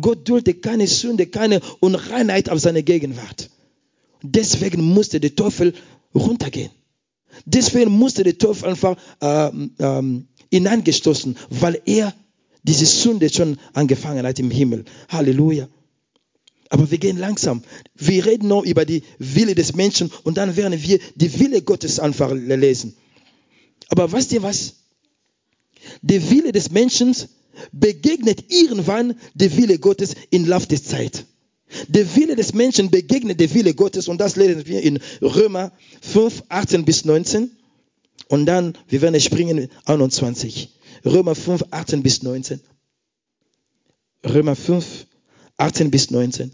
[0.00, 3.48] Gott duldet keine Sünde, keine Unreinheit auf seine Gegenwart.
[4.22, 5.74] Deswegen musste der Teufel
[6.14, 6.70] runtergehen.
[7.44, 12.14] Deswegen musste der Teufel einfach ähm, ähm, hineingestoßen, weil er
[12.62, 14.84] diese Sünde schon angefangen hat im Himmel.
[15.08, 15.68] Halleluja.
[16.68, 17.62] Aber wir gehen langsam.
[17.96, 21.98] Wir reden noch über die Wille des Menschen und dann werden wir die Wille Gottes
[21.98, 22.96] einfach lesen.
[23.88, 24.74] Aber weißt ihr was?
[26.02, 27.16] Der Wille des Menschen
[27.72, 31.26] begegnet irgendwann der Wille Gottes im Laufe der Zeit.
[31.88, 36.44] Der Wille des Menschen begegnet der Wille Gottes und das lesen wir in Römer 5,
[36.48, 37.50] 18 bis 19
[38.28, 40.70] und dann, wir werden springen, 21.
[41.04, 42.60] Römer 5, 18 bis 19.
[44.24, 45.06] Römer 5,
[45.56, 46.52] 18 bis 19.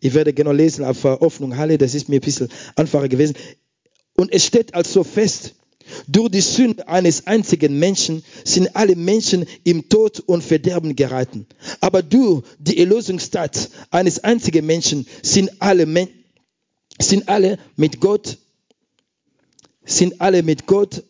[0.00, 3.34] Ich werde genau lesen auf Hoffnung Halle, das ist mir ein bisschen einfacher gewesen.
[4.14, 5.55] Und es steht also fest,
[6.06, 11.46] durch die Sünde eines einzigen Menschen sind alle Menschen im Tod und Verderben geraten.
[11.80, 16.08] Aber durch die Erlösungstat eines einzigen Menschen sind alle, Men
[16.98, 18.38] sind alle mit Gott,
[19.84, 21.02] sind alle mit Gott,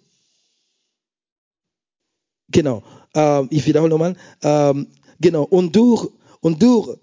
[2.49, 2.83] genau,
[3.15, 4.85] äh, ich wiederhole nochmal, äh,
[5.21, 6.09] genau, und durch,
[6.41, 6.99] und durch,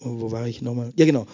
[0.00, 0.92] wo war ich nochmal?
[0.96, 1.26] Ja, genau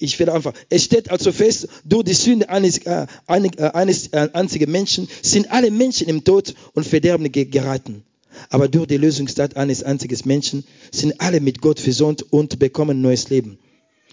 [0.00, 4.70] ich werde einfach, es steht also fest, durch die Sünde eines, äh, eines äh, einzigen
[4.70, 8.02] Menschen sind alle Menschen im Tod und Verderben geraten.
[8.48, 13.28] Aber durch die Lösungstat eines einzigen Menschen sind alle mit Gott versöhnt und bekommen neues
[13.28, 13.58] Leben.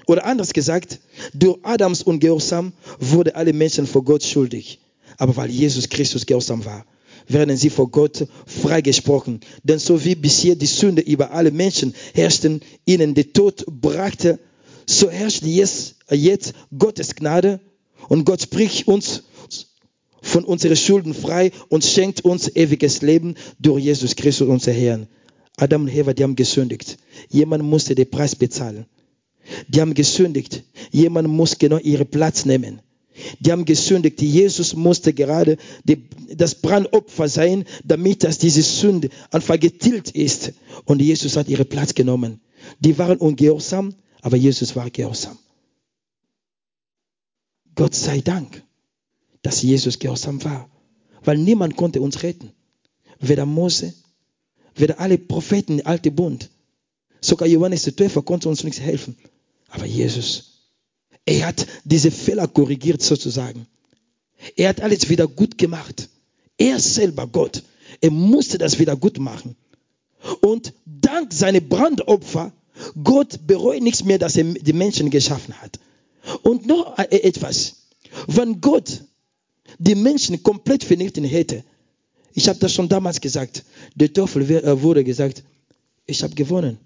[0.07, 0.99] Oder anders gesagt,
[1.33, 4.79] durch Adams Ungehorsam wurden alle Menschen vor Gott schuldig.
[5.17, 6.85] Aber weil Jesus Christus gehorsam war,
[7.29, 9.39] werden sie vor Gott freigesprochen.
[9.63, 14.39] Denn so wie bisher die Sünde über alle Menschen herrschten, ihnen der Tod brachte,
[14.89, 17.59] so herrscht jetzt, jetzt Gottes Gnade
[18.09, 19.23] und Gott spricht uns
[20.21, 25.07] von unseren Schulden frei und schenkt uns ewiges Leben durch Jesus Christus, unser Herrn.
[25.57, 26.97] Adam und Eva, die haben gesündigt.
[27.29, 28.85] Jemand musste den Preis bezahlen.
[29.67, 30.63] Die haben gesündigt.
[30.91, 32.81] Jemand muss genau ihren Platz nehmen.
[33.39, 34.21] Die haben gesündigt.
[34.21, 36.03] Jesus musste gerade die,
[36.35, 40.53] das Brandopfer sein, damit das diese Sünde einfach getilgt ist.
[40.85, 42.39] Und Jesus hat ihren Platz genommen.
[42.79, 43.95] Die waren ungehorsam.
[44.27, 45.37] Aber Jesus war gehorsam.
[47.75, 48.61] Gott sei Dank,
[49.41, 50.69] dass Jesus gehorsam war.
[51.23, 52.51] Weil niemand konnte uns retten.
[53.21, 53.93] Weder Mose,
[54.75, 56.49] weder alle Propheten, der alte Bund.
[57.21, 59.15] Sogar Johannes der Täufer konnte uns nichts helfen.
[59.69, 60.73] Aber Jesus,
[61.25, 63.65] er hat diese Fehler korrigiert sozusagen.
[64.57, 66.09] Er hat alles wieder gut gemacht.
[66.57, 67.63] Er selber, Gott,
[68.01, 69.55] er musste das wieder gut machen.
[70.41, 72.51] Und dank seiner Brandopfer
[73.03, 75.79] Gott bereut nichts mehr, dass er die Menschen geschaffen hat.
[76.43, 77.87] Und noch etwas.
[78.27, 79.03] Wenn Gott
[79.77, 81.63] die Menschen komplett vernichten hätte,
[82.33, 83.63] ich habe das schon damals gesagt,
[83.95, 85.43] der Teufel äh, wurde gesagt,
[86.05, 86.77] ich habe gewonnen.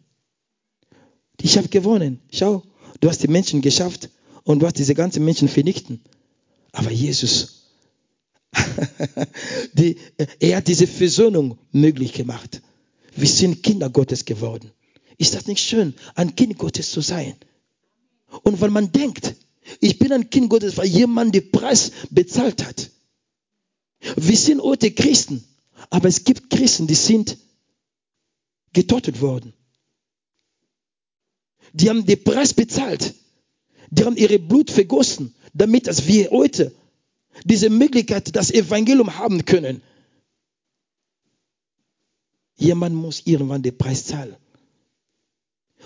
[1.42, 2.20] Ich habe gewonnen.
[2.32, 2.64] Schau,
[3.00, 4.10] du hast die Menschen geschafft
[4.44, 6.02] und du hast diese ganzen Menschen vernichten.
[6.72, 7.68] Aber Jesus,
[9.74, 9.98] die,
[10.40, 12.62] er hat diese Versöhnung möglich gemacht.
[13.16, 14.72] Wir sind Kinder Gottes geworden.
[15.18, 17.36] Ist das nicht schön, ein Kind Gottes zu sein?
[18.44, 19.36] Und wenn man denkt,
[19.80, 22.90] ich bin ein Kind Gottes, weil jemand den Preis bezahlt hat.
[24.16, 25.44] Wir sind heute Christen,
[25.90, 27.38] aber es gibt Christen, die sind
[28.74, 29.54] getötet worden.
[31.74, 33.14] Die haben den Preis bezahlt.
[33.92, 36.74] Die haben ihre Blut vergossen, damit dass wir heute
[37.44, 39.82] diese Möglichkeit, das Evangelium haben können.
[42.58, 44.36] Jemand muss irgendwann den Preis zahlen.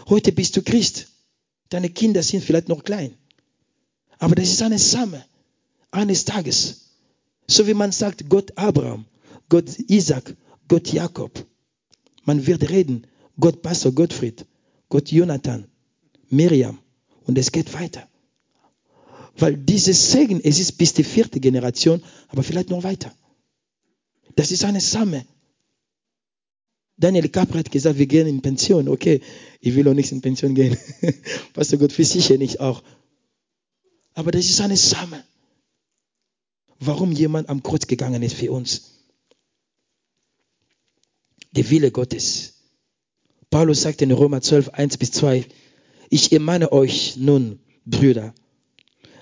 [0.10, 1.08] Heute bist du Christ.
[1.70, 3.16] Deine Kinder sind vielleicht noch klein.
[4.20, 5.24] Aber das ist eine Same
[5.92, 6.92] eines Tages.
[7.48, 9.06] So wie man sagt, Gott Abraham,
[9.50, 10.36] Gott Isaac,
[10.68, 11.46] Gott Jakob.
[12.24, 13.08] Man wird reden,
[13.40, 14.46] Gott Pastor Gottfried,
[14.90, 15.68] Gott Jonathan,
[16.30, 16.80] Miriam.
[17.26, 18.08] Und es geht weiter.
[19.38, 23.14] Weil dieses Segen, es ist bis die vierte Generation, aber vielleicht noch weiter.
[24.36, 25.26] Das ist eine Same.
[26.98, 28.88] Daniel Capra hat gesagt, wir gehen in Pension.
[28.88, 29.22] Okay,
[29.60, 30.78] ich will auch nicht in Pension gehen.
[31.54, 32.84] Pastor Gott, für sicher nicht auch.
[34.14, 35.24] Aber das ist eine Sache.
[36.80, 38.94] Warum jemand am Kreuz gegangen ist für uns.
[41.52, 42.54] Der Wille Gottes.
[43.50, 45.46] Paulus sagt in Römer 12, 1 bis 2,
[46.10, 48.34] ich ermahne euch nun, Brüder,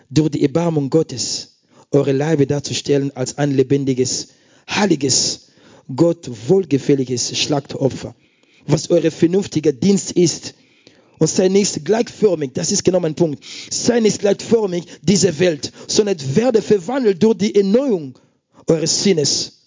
[0.09, 4.29] durch die Erbarmung Gottes, eure Leibe darzustellen als ein lebendiges,
[4.67, 5.49] heiliges,
[5.93, 8.15] Gott wohlgefälliges Schlachtopfer,
[8.65, 10.55] was eure vernünftige Dienst ist.
[11.19, 13.43] Und sei nicht gleichförmig, das ist genau mein Punkt.
[13.69, 18.17] Sei nicht gleichförmig dieser Welt, sondern werde verwandelt durch die Erneuerung
[18.67, 19.59] eures Sinnes,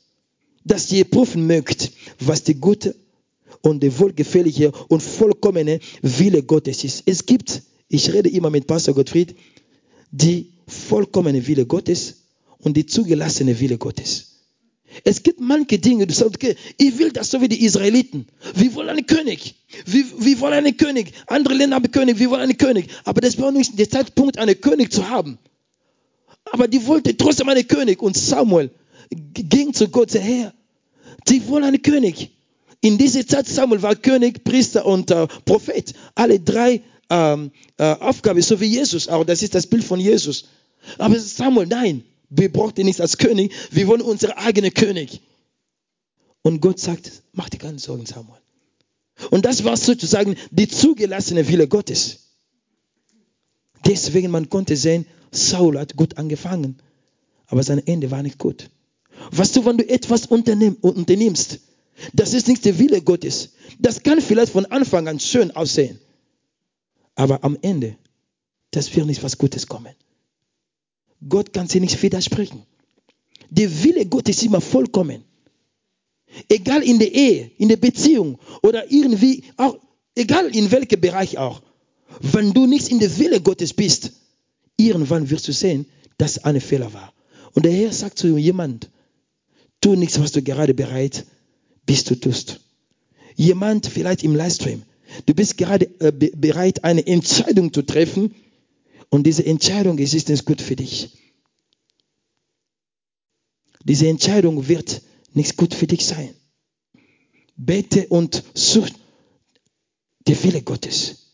[0.65, 2.95] dass ihr prüfen mögt, was die gute
[3.63, 7.03] und die wohlgefällige und vollkommene Wille Gottes ist.
[7.07, 9.37] Es gibt, ich rede immer mit Pastor Gottfried,
[10.11, 12.17] die vollkommene Wille Gottes
[12.59, 14.36] und die zugelassene Wille Gottes.
[15.05, 18.27] Es gibt manche Dinge, du sagst, okay, ich will das so wie die Israeliten.
[18.55, 19.55] Wir wollen einen König.
[19.85, 21.13] Wir, wir wollen einen König.
[21.27, 22.89] Andere Länder haben König, wir wollen einen König.
[23.05, 25.39] Aber das war nicht der Zeitpunkt, einen König zu haben.
[26.53, 28.03] Aber die wollten trotzdem einen König.
[28.03, 28.71] Und Samuel
[29.11, 30.55] ging zu Gott, sagte, Herr,
[31.29, 32.31] die wollen einen König.
[32.81, 35.93] In dieser Zeit Samuel war König, Priester und äh, Prophet.
[36.15, 39.25] Alle drei ähm, äh, Aufgaben, so wie Jesus auch.
[39.25, 40.45] Das ist das Bild von Jesus.
[40.99, 45.21] Aber Samuel, nein, wir brauchen ihn nicht als König, wir wollen unseren eigenen König.
[46.43, 48.41] Und Gott sagt, mach dir keine Sorgen, Samuel.
[49.31, 52.21] Und das war sozusagen die zugelassene Wille Gottes.
[53.85, 56.79] Deswegen, man konnte sehen, Saul hat gut angefangen,
[57.47, 58.71] aber sein Ende war nicht gut.
[59.31, 61.61] Weißt du, wenn du etwas unternimmst,
[62.13, 63.51] das ist nicht der Wille Gottes.
[63.79, 65.99] Das kann vielleicht von Anfang an schön aussehen,
[67.15, 67.97] aber am Ende,
[68.71, 69.95] das wird nicht was Gutes kommen.
[71.29, 72.63] Gott kann sie nicht widersprechen.
[73.51, 75.25] Der Wille Gottes ist immer vollkommen.
[76.49, 79.79] Egal in der Ehe, in der Beziehung oder irgendwie, auch,
[80.15, 81.63] egal in welchem Bereich auch.
[82.21, 84.13] Wenn du nicht in der Wille Gottes bist,
[84.77, 85.87] irgendwann wirst du sehen,
[86.19, 87.13] dass ein Fehler war.
[87.55, 88.91] Und der Herr sagt zu jemand,
[89.81, 91.25] tu nichts, was du gerade bereit
[91.87, 92.61] bist, du tust.
[93.37, 94.83] Jemand vielleicht im Livestream,
[95.27, 98.35] du bist gerade äh, bereit, eine Entscheidung zu treffen
[99.11, 101.11] und diese Entscheidung ist, ist nicht gut für dich.
[103.85, 106.35] Diese Entscheidung wird nicht gut für dich sein.
[107.57, 108.89] Bete und such
[110.27, 111.33] die Wille Gottes.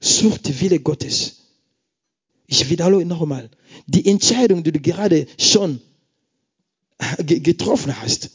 [0.00, 1.36] Such die Wille Gottes.
[2.46, 3.50] Ich wiederhole nochmal.
[3.86, 5.80] Die Entscheidung, die du gerade schon
[7.18, 8.30] getroffen hast,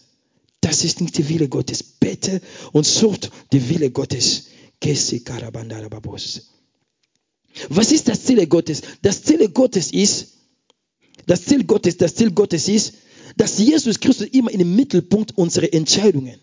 [0.62, 1.84] das ist nicht die Wille Gottes.
[1.84, 2.41] Bete
[2.72, 3.18] und such
[3.52, 4.48] die Wille Gottes.
[7.70, 8.82] Was ist das Ziel Gottes?
[9.02, 10.34] Das Ziel Gottes ist,
[11.26, 12.94] das Ziel Gottes, das Ziel Gottes ist,
[13.38, 16.39] dass Jesus Christus immer im Mittelpunkt unserer Entscheidungen,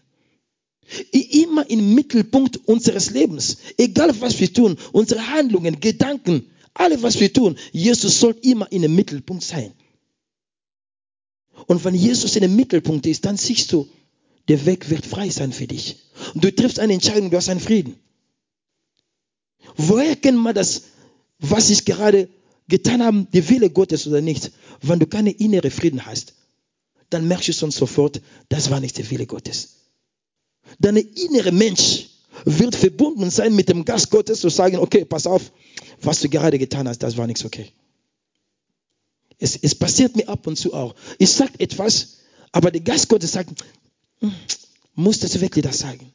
[1.13, 7.33] immer im Mittelpunkt unseres Lebens, egal was wir tun, unsere Handlungen, Gedanken, alles was wir
[7.33, 9.73] tun, Jesus soll immer dem Mittelpunkt sein.
[11.67, 13.89] Und wenn Jesus in dem Mittelpunkt ist, dann siehst du,
[14.49, 15.97] der Weg wird frei sein für dich.
[16.35, 17.97] Und du triffst eine Entscheidung, du hast einen Frieden.
[19.77, 20.83] Woher kennt man das,
[21.43, 22.29] was ich gerade
[22.69, 24.53] getan habe, die Wille Gottes oder nicht?
[24.81, 26.35] Wenn du keine innere Frieden hast,
[27.11, 29.75] dann merkst du schon sofort, das war nicht der Wille Gottes.
[30.79, 32.07] Dein innerer Mensch
[32.45, 35.53] wird verbunden sein mit dem Geist Gottes zu sagen, okay, pass auf,
[36.01, 37.73] was du gerade getan hast, das war nichts okay.
[39.39, 40.95] Es, es passiert mir ab und zu auch.
[41.19, 42.19] Ich sage etwas,
[42.53, 43.51] aber der Geist Gottes sagt,
[44.21, 44.33] hm,
[44.95, 46.13] muss das wirklich das sagen?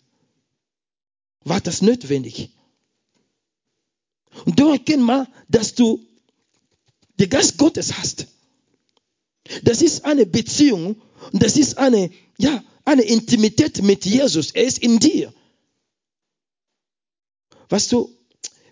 [1.43, 2.49] War das notwendig?
[4.45, 6.05] Und da erkennt man, dass du
[7.19, 8.27] den Geist Gottes hast.
[9.63, 14.51] Das ist eine Beziehung und das ist eine, ja, eine Intimität mit Jesus.
[14.51, 15.33] Er ist in dir.
[17.69, 18.09] Weißt du,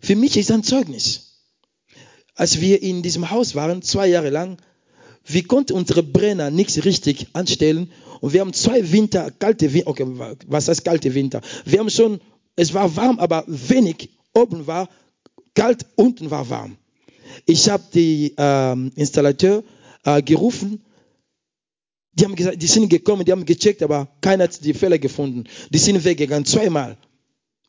[0.01, 1.41] für mich ist ein Zeugnis.
[2.35, 4.57] Als wir in diesem Haus waren, zwei Jahre lang,
[5.25, 10.05] wir konnten unsere Brenner nicht richtig anstellen und wir haben zwei Winter, kalte Winter, okay,
[10.47, 11.41] was heißt kalte Winter?
[11.65, 12.21] Wir haben schon,
[12.55, 14.89] es war warm, aber wenig, oben war
[15.55, 16.77] kalt, unten war warm.
[17.45, 19.63] Ich habe die ähm, Installateur
[20.03, 20.83] äh, gerufen.
[22.13, 25.45] Die haben gesagt, die sind gekommen, die haben gecheckt, aber keiner hat die Fälle gefunden.
[25.69, 26.97] Die sind weggegangen, zweimal.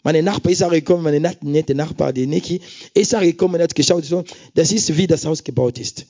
[0.04, 2.60] Meine Nachbar ist auch gekommen, meine nette Nachbar, die Niki,
[2.94, 4.22] ist auch gekommen und hat geschaut, so,
[4.54, 6.06] das ist, wie das Haus gebaut ist.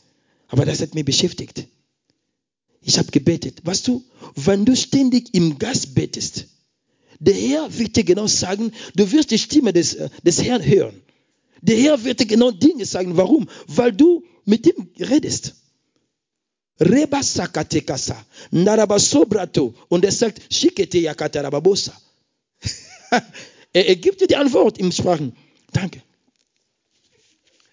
[0.49, 1.67] Aber das hat mich beschäftigt.
[2.83, 3.63] Ich habe gebetet.
[3.65, 6.47] Weißt du, wenn du ständig im Gast betest,
[7.19, 11.01] der Herr wird dir genau sagen, du wirst die Stimme des, äh, des Herrn hören.
[11.63, 13.17] Der Herr wird dir genau Dinge sagen.
[13.17, 13.49] Warum?
[13.67, 15.55] Weil du mit ihm redest.
[16.79, 18.17] Reba sakatekasa,
[18.51, 19.75] narabasobrato.
[19.89, 21.93] Und er sagt, shikete yakatarababosa.
[23.73, 25.35] er, er gibt dir die Antwort im Sprachen.
[25.73, 26.03] Danke.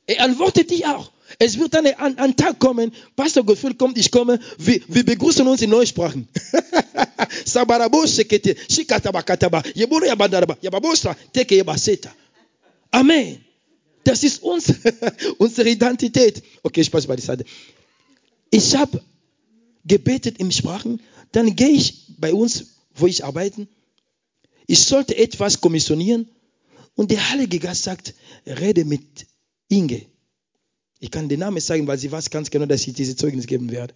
[0.06, 1.12] Er antwortet dich auch.
[1.39, 5.48] Es wird dann ein, ein Tag kommen, Pastor Gottfried kommt, ich komme, wir, wir begrüßen
[5.48, 6.28] uns in Neusprachen.
[12.91, 13.43] Amen.
[14.04, 14.74] Das ist uns,
[15.38, 16.44] unsere Identität.
[16.62, 17.46] Okay, ich passe bei die Seite.
[18.52, 19.02] Ich habe
[19.86, 23.68] gebetet im Sprachen, dann gehe ich bei uns, wo ich arbeite.
[24.68, 26.30] Ich sollte etwas kommissionieren
[26.96, 28.13] und der Heilige Geist sagt,
[28.46, 29.26] rede mit
[29.68, 30.06] Inge.
[31.00, 33.72] Ich kann den Namen sagen, weil sie weiß ganz genau, dass ich diese Zeugnis geben
[33.72, 33.94] werde.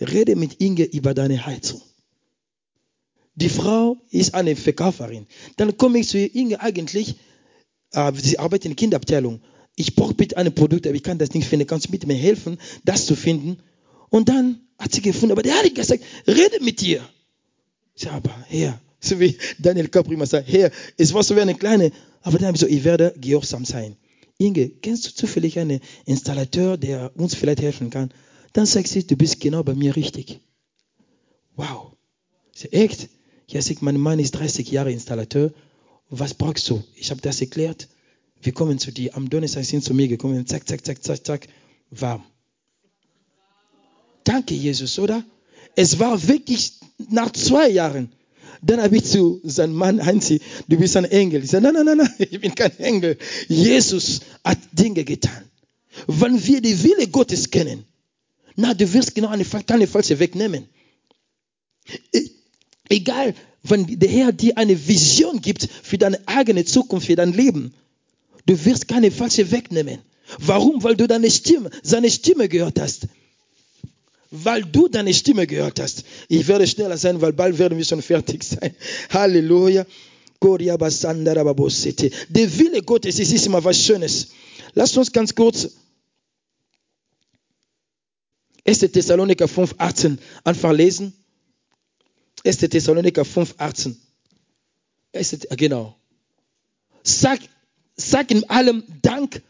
[0.00, 1.82] Rede mit Inge über deine Heizung.
[3.34, 5.26] Die Frau ist eine Verkäuferin.
[5.58, 7.16] Dann komme ich zu ihr, Inge, eigentlich,
[7.96, 9.40] äh, sie arbeitet in der Kinderabteilung.
[9.74, 11.66] Ich brauche bitte ein Produkt, aber ich kann das nicht finden.
[11.66, 13.58] Kannst du bitte mir helfen, das zu finden?
[14.10, 17.02] Und dann hat sie gefunden, aber der Heilige Geist sagt, rede mit dir.
[17.94, 21.54] Ich sage, aber Herr, so wie Daniel Caprima sagt, Herr, es war so wie eine
[21.54, 23.96] kleine, aber dann habe ich so, ich werde gehorsam sein.
[24.38, 28.10] Inge, kennst du zufällig einen Installateur, der uns vielleicht helfen kann?
[28.52, 30.40] Dann sagt sie, du bist genau bei mir richtig.
[31.56, 31.92] Wow.
[32.52, 33.08] Ich sage, echt?
[33.48, 35.52] Ja, sag, mein Mann ist 30 Jahre Installateur.
[36.10, 36.82] Was brauchst du?
[36.94, 37.88] Ich habe das erklärt.
[38.40, 39.16] Wir kommen zu dir.
[39.16, 40.46] Am Donnerstag sind zu mir gekommen.
[40.46, 41.48] Zack, zack, zack, zack, zack.
[41.90, 42.24] Warm.
[44.24, 45.24] Danke, Jesus, oder?
[45.74, 46.74] Es war wirklich
[47.10, 48.12] nach zwei Jahren.
[48.62, 51.44] Dann habe ich zu seinem Mann, Heinzi, du bist ein Engel.
[51.44, 53.18] Ich sage, nein, nein, nein, nein, ich bin kein Engel.
[53.48, 55.44] Jesus hat Dinge getan.
[56.06, 57.84] Wenn wir die Wille Gottes kennen,
[58.56, 60.66] na, du wirst genau eine, keine falsche wegnehmen.
[62.12, 62.30] E,
[62.88, 63.34] egal,
[63.70, 67.74] wenn der Herr dir eine Vision gibt für deine eigene Zukunft, für dein Leben,
[68.46, 69.98] du wirst keine falsche wegnehmen.
[70.38, 70.82] Warum?
[70.82, 73.06] Weil du deine Stimme, seine Stimme gehört hast
[74.30, 76.04] weil du deine Stimme gehört hast.
[76.28, 78.74] Ich werde schneller sein, weil bald werden wir schon fertig sein.
[79.10, 79.86] Halleluja.
[80.40, 80.78] Der
[82.58, 84.28] Wille Gottes ist immer was Schönes.
[84.74, 85.70] Lasst uns ganz kurz
[88.66, 88.80] 1.
[88.80, 91.14] Thessaloniker 5, 18 einfach lesen.
[92.46, 92.58] 1.
[92.58, 94.00] Thessaloniker 5, 18.
[95.56, 95.96] Genau.
[97.02, 97.40] Sag,
[97.96, 99.42] sag in allem Dank,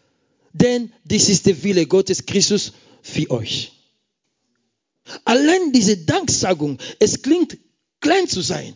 [0.52, 3.72] denn dies ist der Wille Gottes Christus für euch.
[5.24, 7.58] Allein diese Danksagung, es klingt
[8.00, 8.74] klein zu sein.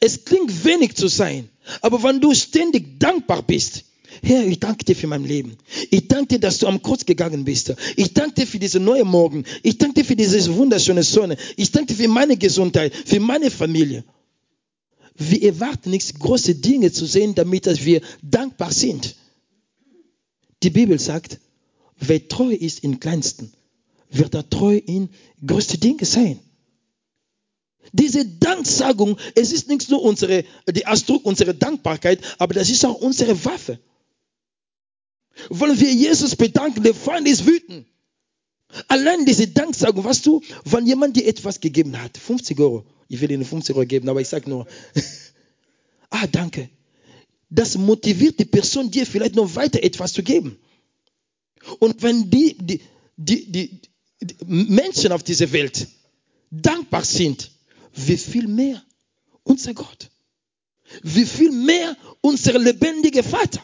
[0.00, 1.48] Es klingt wenig zu sein.
[1.80, 3.84] Aber wenn du ständig dankbar bist,
[4.22, 5.56] Herr, ich danke dir für mein Leben.
[5.90, 7.74] Ich danke dir, dass du am Kreuz gegangen bist.
[7.96, 9.44] Ich danke dir für diese neue Morgen.
[9.62, 11.36] Ich danke dir für diese wunderschöne Sonne.
[11.56, 14.04] Ich danke dir für meine Gesundheit, für meine Familie.
[15.16, 19.14] Wir erwarten nichts, große Dinge zu sehen, damit wir dankbar sind.
[20.62, 21.38] Die Bibel sagt,
[21.98, 23.52] wer treu ist im Kleinsten,
[24.10, 25.10] wird er treu in
[25.46, 26.40] größte Dinge sein.
[27.92, 33.00] Diese Danksagung, es ist nicht nur unsere, die Ausdruck unserer Dankbarkeit, aber das ist auch
[33.00, 33.78] unsere Waffe.
[35.50, 37.86] Wollen wir Jesus bedanken, der Feind ist wütend.
[38.88, 43.30] Allein diese Danksagung, was du, wenn jemand dir etwas gegeben hat, 50 Euro, ich will
[43.30, 44.66] Ihnen 50 Euro geben, aber ich sage nur,
[46.10, 46.70] ah, danke.
[47.50, 50.58] Das motiviert die Person, dir vielleicht noch weiter etwas zu geben.
[51.78, 52.80] Und wenn die, die,
[53.16, 53.80] die, die,
[54.44, 55.86] Menschen auf dieser Welt
[56.50, 57.50] dankbar sind,
[57.94, 58.82] wie viel mehr
[59.44, 60.10] unser Gott,
[61.02, 63.62] wie viel mehr unser lebendiger Vater.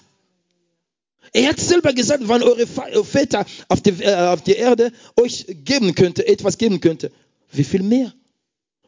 [1.32, 5.94] Er hat selber gesagt, wenn eure Väter auf der, äh, auf der Erde euch geben
[5.94, 7.12] könnte, etwas geben könnte,
[7.52, 8.12] wie viel mehr?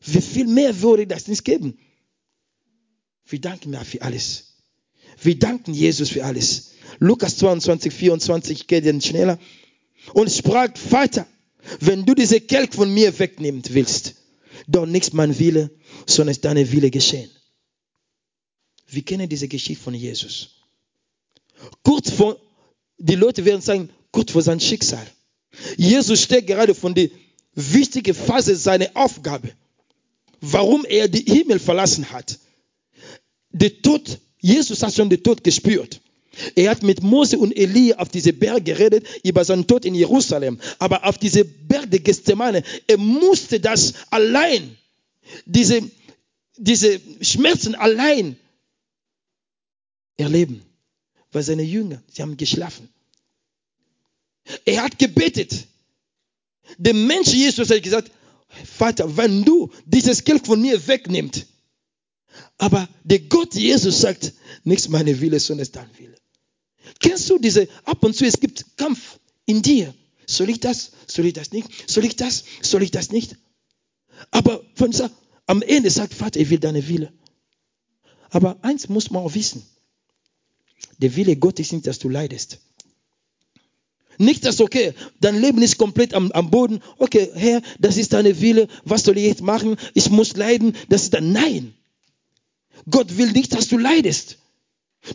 [0.00, 1.78] Wie viel mehr würde das nicht geben?
[3.26, 4.56] Wir danken mir für alles.
[5.22, 6.72] Wir danken Jesus für alles.
[6.98, 9.38] Lukas 22, 24 geht dann schneller.
[10.12, 11.26] Und sprach, Vater,
[11.78, 14.16] wenn du diese Kelch von mir wegnehmen willst,
[14.66, 15.70] doch nicht mein Wille,
[16.06, 17.30] sondern deine Wille geschehen.
[18.88, 20.61] Wir kennen diese Geschichte von Jesus.
[21.82, 22.38] Kurz vor,
[22.98, 25.06] die Leute werden sagen, kurz vor seinem Schicksal.
[25.76, 27.08] Jesus steht gerade von der
[27.54, 29.50] wichtigen Phase seiner Aufgabe.
[30.40, 32.38] Warum er den Himmel verlassen hat.
[33.50, 36.00] Der Tod, Jesus hat schon den Tod gespürt.
[36.56, 40.58] Er hat mit Mose und Elia auf diese Berg geredet über seinen Tod in Jerusalem.
[40.78, 44.76] Aber auf diese der Gethsemane, er musste das allein,
[45.44, 45.82] diese,
[46.56, 48.36] diese Schmerzen allein
[50.16, 50.62] erleben.
[51.32, 52.88] Weil seine Jünger, sie haben geschlafen.
[54.64, 55.66] Er hat gebetet.
[56.78, 58.10] Der Mensch Jesus hat gesagt,
[58.64, 61.46] Vater, wenn du dieses Geld von mir wegnimmst,
[62.58, 64.32] aber der Gott Jesus sagt,
[64.64, 66.16] nichts meine Wille, sondern dein Wille.
[67.00, 69.94] Kennst du diese, ab und zu, es gibt Kampf in dir.
[70.26, 70.92] Soll ich das?
[71.06, 71.68] Soll ich das nicht?
[71.90, 72.44] Soll ich das?
[72.60, 73.36] Soll ich das nicht?
[74.30, 74.94] Aber von,
[75.46, 77.12] am Ende sagt Vater, ich will deine Wille.
[78.30, 79.66] Aber eins muss man auch wissen.
[81.02, 82.58] Der Wille Gottes ist nicht, dass du leidest.
[84.18, 86.80] Nicht, dass, okay, dein Leben ist komplett am, am Boden.
[86.98, 88.68] Okay, Herr, das ist deine Wille.
[88.84, 89.76] Was soll ich jetzt machen?
[89.94, 90.76] Ich muss leiden.
[90.88, 91.74] Das ist dann, nein.
[92.88, 94.38] Gott will nicht, dass du leidest.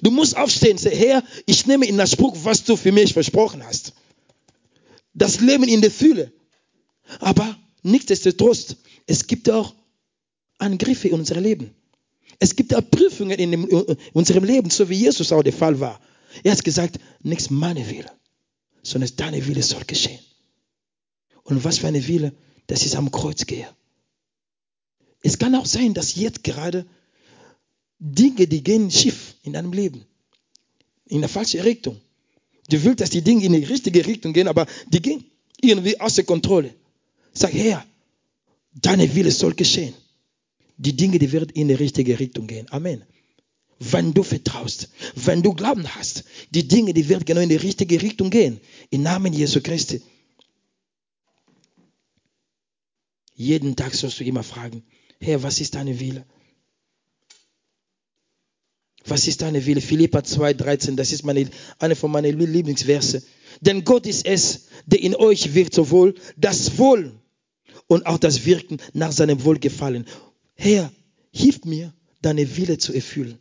[0.02, 3.94] Du musst aufstehen sagen, Herr, ich nehme in Anspruch, was du für mich versprochen hast.
[5.14, 6.34] Das Leben in der Fülle.
[7.20, 8.76] Aber nichtsdestotrotz,
[9.06, 9.74] es gibt auch
[10.58, 11.74] Angriffe in unserem Leben.
[12.40, 15.80] Es gibt auch Prüfungen in, dem, in unserem Leben, so wie Jesus auch der Fall
[15.80, 16.00] war.
[16.44, 18.12] Er hat gesagt, nichts meine Wille,
[18.84, 20.20] sondern deine Wille soll geschehen.
[21.44, 22.34] Und was für eine Wille,
[22.68, 23.68] das ist am Kreuz gehe.
[25.22, 26.86] Es kann auch sein, dass jetzt gerade
[28.00, 30.06] Dinge, die gehen schief in deinem Leben.
[31.06, 32.00] In der falsche Richtung.
[32.70, 35.24] Du willst, dass die Dinge in die richtige Richtung gehen, aber die gehen
[35.62, 36.76] irgendwie außer Kontrolle.
[37.34, 37.86] Sag, Herr,
[38.74, 39.94] deine Wille soll geschehen.
[40.78, 42.68] Die Dinge, die werden in die richtige Richtung gehen.
[42.70, 43.04] Amen.
[43.80, 48.02] Wenn du vertraust, wenn du Glauben hast, die Dinge, die werden genau in die richtige
[48.02, 48.60] Richtung gehen.
[48.90, 50.02] Im Namen Jesu Christi.
[53.36, 54.84] Jeden Tag sollst du immer fragen,
[55.20, 56.26] Herr, was ist deine Wille?
[59.06, 59.80] Was ist deine Wille?
[59.82, 61.50] Philippa 2, 13, das ist meine,
[61.80, 63.24] eine von meinen Lieblingsverse.
[63.62, 67.20] Denn Gott ist es, der in euch wirkt, sowohl das Wohl
[67.88, 70.06] und auch das Wirken nach seinem Wohlgefallen.
[70.58, 70.92] Herr,
[71.32, 73.40] hilf mir, deine Wille zu erfüllen.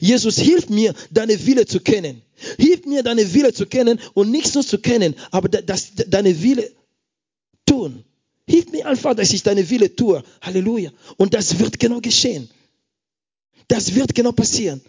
[0.00, 2.22] Jesus, hilf mir, deine Wille zu kennen.
[2.58, 6.72] Hilf mir, deine Wille zu kennen und nicht nur zu kennen, aber das, deine Wille
[7.66, 8.04] tun.
[8.48, 10.22] Hilf mir einfach, dass ich deine Wille tue.
[10.40, 10.90] Halleluja.
[11.16, 12.48] Und das wird genau geschehen.
[13.68, 14.80] Das wird genau passieren.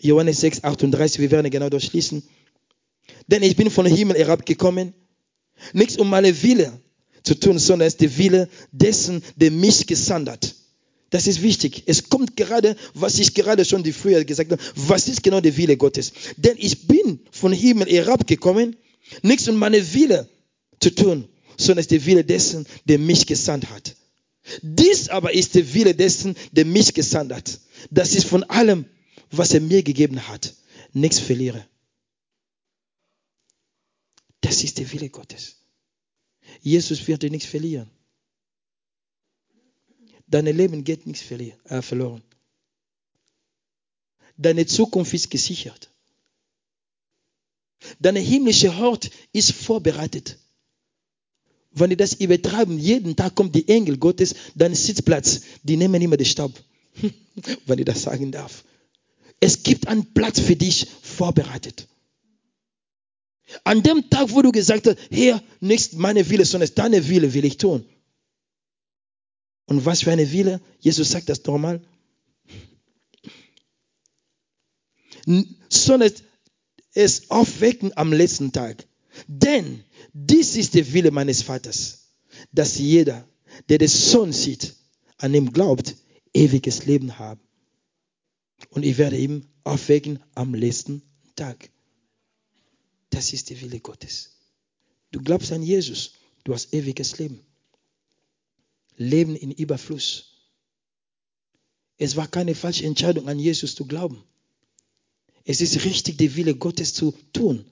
[0.00, 2.22] Johannes 6, 38, wir werden genau durchschließen.
[3.28, 4.94] Denn ich bin von Himmel herabgekommen,
[5.72, 6.80] nichts um meine Wille
[7.22, 10.54] zu tun, sondern es ist der Wille dessen, der mich gesandt hat.
[11.10, 11.84] Das ist wichtig.
[11.86, 15.56] Es kommt gerade, was ich gerade schon die früher gesagt habe, was ist genau der
[15.56, 16.12] Wille Gottes?
[16.36, 18.76] Denn ich bin von Himmel herabgekommen,
[19.22, 20.28] nichts um meine Wille
[20.80, 23.96] zu tun, sondern es ist der Wille dessen, der mich gesandt hat.
[24.62, 27.60] Dies aber ist der Wille dessen, der mich gesandt hat,
[27.90, 28.84] dass ich von allem,
[29.30, 30.54] was er mir gegeben hat,
[30.92, 31.64] nichts verliere.
[34.46, 35.56] Das ist der Wille Gottes.
[36.62, 37.90] Jesus wird dir nichts verlieren.
[40.28, 42.22] Dein Leben geht nichts äh, verloren.
[44.36, 45.90] Deine Zukunft ist gesichert.
[47.98, 50.38] Deine himmlische Hort ist vorbereitet.
[51.72, 56.16] Wenn die das übertreiben, jeden Tag kommt die Engel Gottes, dein Sitzplatz, die nehmen immer
[56.16, 56.52] den Staub.
[57.66, 58.64] Wenn ich das sagen darf.
[59.40, 61.88] Es gibt einen Platz für dich vorbereitet.
[63.64, 67.44] An dem Tag, wo du gesagt hast, Herr, nicht meine Wille, sondern deine Wille will
[67.44, 67.84] ich tun.
[69.66, 70.60] Und was für eine Wille?
[70.80, 71.80] Jesus sagt das normal.
[75.68, 76.12] Sondern
[76.92, 78.86] es aufwecken am letzten Tag.
[79.26, 82.12] Denn dies ist der Wille meines Vaters,
[82.52, 83.28] dass jeder,
[83.68, 84.74] der den Sohn sieht,
[85.18, 85.96] an ihm glaubt,
[86.32, 87.40] ewiges Leben haben.
[88.70, 91.02] Und ich werde ihm aufwecken am letzten
[91.34, 91.70] Tag.
[93.16, 94.32] Das ist der Wille Gottes.
[95.10, 96.12] Du glaubst an Jesus,
[96.44, 97.40] du hast ewiges Leben.
[98.98, 100.34] Leben in Überfluss.
[101.96, 104.22] Es war keine falsche Entscheidung, an Jesus zu glauben.
[105.46, 107.64] Es ist richtig, den Wille Gottes zu tun.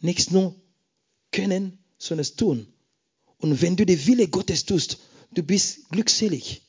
[0.00, 0.54] Nichts nur
[1.30, 2.66] können, sondern es tun.
[3.36, 4.96] Und wenn du den Wille Gottes tust,
[5.34, 6.62] du bist glückselig.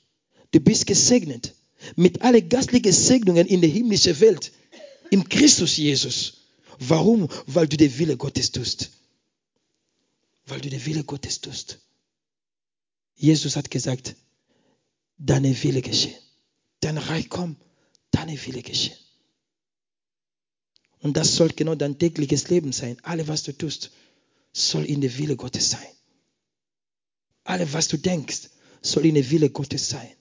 [0.51, 1.55] Du bist gesegnet
[1.95, 4.51] mit allen geistlichen Segnungen in der himmlischen Welt,
[5.11, 6.41] im Christus Jesus.
[6.79, 7.29] Warum?
[7.47, 8.91] Weil du den Wille Gottes tust.
[10.45, 11.79] Weil du den Wille Gottes tust.
[13.15, 14.15] Jesus hat gesagt,
[15.17, 16.15] deine Wille geschehen.
[16.81, 17.57] Dein Reich kommt,
[18.11, 18.97] deine Wille geschehen.
[21.01, 22.97] Und das soll genau dein tägliches Leben sein.
[23.03, 23.91] Alles, was du tust,
[24.53, 25.87] soll in der Wille Gottes sein.
[27.43, 28.49] Alles, was du denkst,
[28.81, 30.11] soll in der Wille Gottes sein.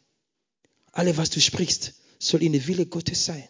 [0.93, 3.49] Alles, was du sprichst, soll in der Wille Gottes sein.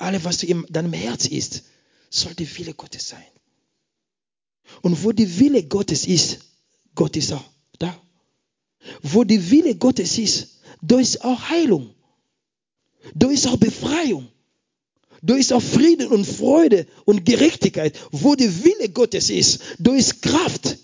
[0.00, 1.64] Alles, was in deinem Herz ist,
[2.08, 3.22] soll der Wille Gottes sein.
[4.80, 6.38] Und wo die Wille Gottes ist,
[6.94, 7.44] Gott ist auch
[7.78, 7.94] da.
[9.02, 11.94] Wo die Wille Gottes ist, da ist auch Heilung.
[13.14, 14.28] Da ist auch Befreiung.
[15.20, 17.98] Da ist auch Frieden und Freude und Gerechtigkeit.
[18.10, 20.78] Wo die Wille Gottes ist, da ist Kraft.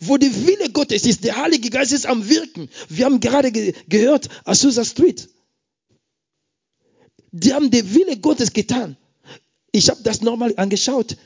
[0.00, 2.68] Wo die Wille Gottes ist, der Heilige Geist ist am Wirken.
[2.90, 5.30] Wir haben gerade ge gehört, Azusa Street.
[7.32, 8.96] Die haben den Wille Gottes getan.
[9.72, 11.16] Ich habe das nochmal angeschaut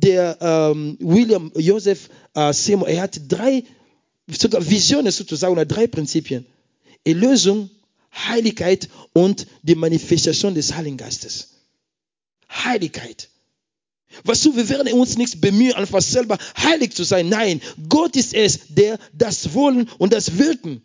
[0.00, 3.64] der ähm, William Joseph äh, Seymour, er hat drei
[4.28, 6.46] sogar Visionen sozusagen oder drei Prinzipien.
[7.04, 7.70] Erlösung,
[8.12, 11.54] Heiligkeit und die Manifestation des Heiligen Geistes.
[12.50, 13.28] Heiligkeit.
[14.24, 17.28] Was du, wir werden uns nichts bemühen, einfach selber heilig zu sein.
[17.28, 20.82] Nein, Gott ist es, der das Wollen und das Wirken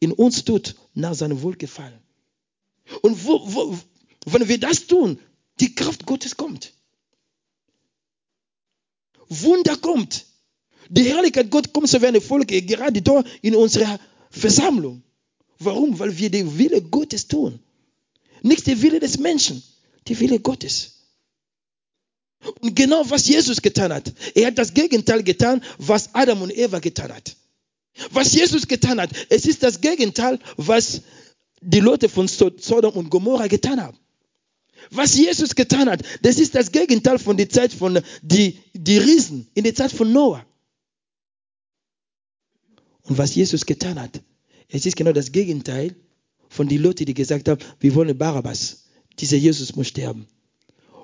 [0.00, 1.98] in uns tut, nach seinem Wohlgefallen.
[3.02, 3.78] Und wo, wo,
[4.26, 5.18] wenn wir das tun,
[5.60, 6.72] die Kraft Gottes kommt.
[9.28, 10.26] Wunder kommt.
[10.88, 15.02] Die Herrlichkeit Gott kommt so wie eine Folge, gerade da in unserer Versammlung.
[15.58, 15.98] Warum?
[15.98, 17.58] Weil wir den Wille Gottes tun.
[18.42, 19.62] Nicht der Wille des Menschen,
[20.06, 20.94] der Wille Gottes.
[22.60, 24.12] Und genau was Jesus getan hat.
[24.34, 27.36] Er hat das Gegenteil getan, was Adam und Eva getan hat.
[28.12, 31.02] Was Jesus getan hat, es ist das Gegenteil, was
[31.60, 33.98] die Leute von Sodom und Gomorra getan haben.
[34.90, 39.48] Was Jesus getan hat, das ist das Gegenteil von der Zeit von die, die Riesen,
[39.54, 40.44] in der Zeit von Noah.
[43.02, 44.22] Und was Jesus getan hat,
[44.68, 45.96] es ist genau das Gegenteil
[46.48, 48.84] von den Leuten, die gesagt haben, wir wollen Barabbas.
[49.18, 50.26] Dieser Jesus muss sterben.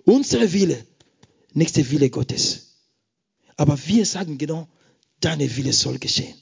[0.04, 0.86] Unsere Wille,
[1.52, 2.74] nicht der Wille Gottes.
[3.56, 4.68] Aber wir sagen genau,
[5.20, 6.34] deine Wille soll geschehen.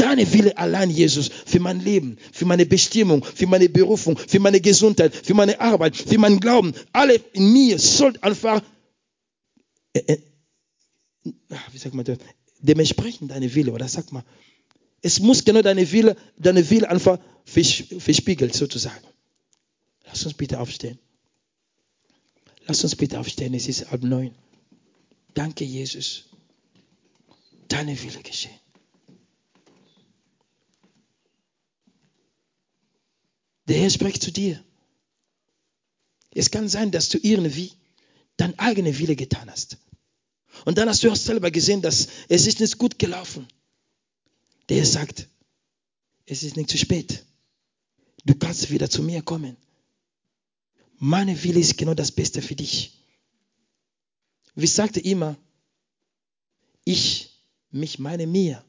[0.00, 4.58] Deine Wille allein, Jesus, für mein Leben, für meine Bestimmung, für meine Berufung, für meine
[4.58, 8.62] Gesundheit, für meine Arbeit, für meinen Glauben, alle in mir soll einfach,
[9.92, 10.18] äh, äh,
[11.72, 12.16] wie sagt man das,
[12.60, 14.24] dementsprechend deine Wille, oder sag mal,
[15.02, 19.04] es muss genau deine Wille, deine Wille einfach verspiegelt, sozusagen.
[20.06, 20.98] Lass uns bitte aufstehen.
[22.66, 24.34] Lass uns bitte aufstehen, es ist halb neun.
[25.34, 26.24] Danke, Jesus.
[27.68, 28.59] Deine Wille geschehen.
[33.70, 34.60] Der Herr spricht zu dir.
[36.32, 37.70] Es kann sein, dass du irgendwie
[38.36, 39.78] dein eigener Wille getan hast.
[40.64, 43.46] Und dann hast du auch selber gesehen, dass es ist nicht gut gelaufen.
[44.68, 45.28] Der Herr sagt,
[46.26, 47.24] es ist nicht zu spät.
[48.24, 49.56] Du kannst wieder zu mir kommen.
[50.98, 52.98] Meine Wille ist genau das Beste für dich.
[54.56, 55.36] Wie sagte immer,
[56.84, 57.40] ich,
[57.70, 58.64] mich, meine, mir.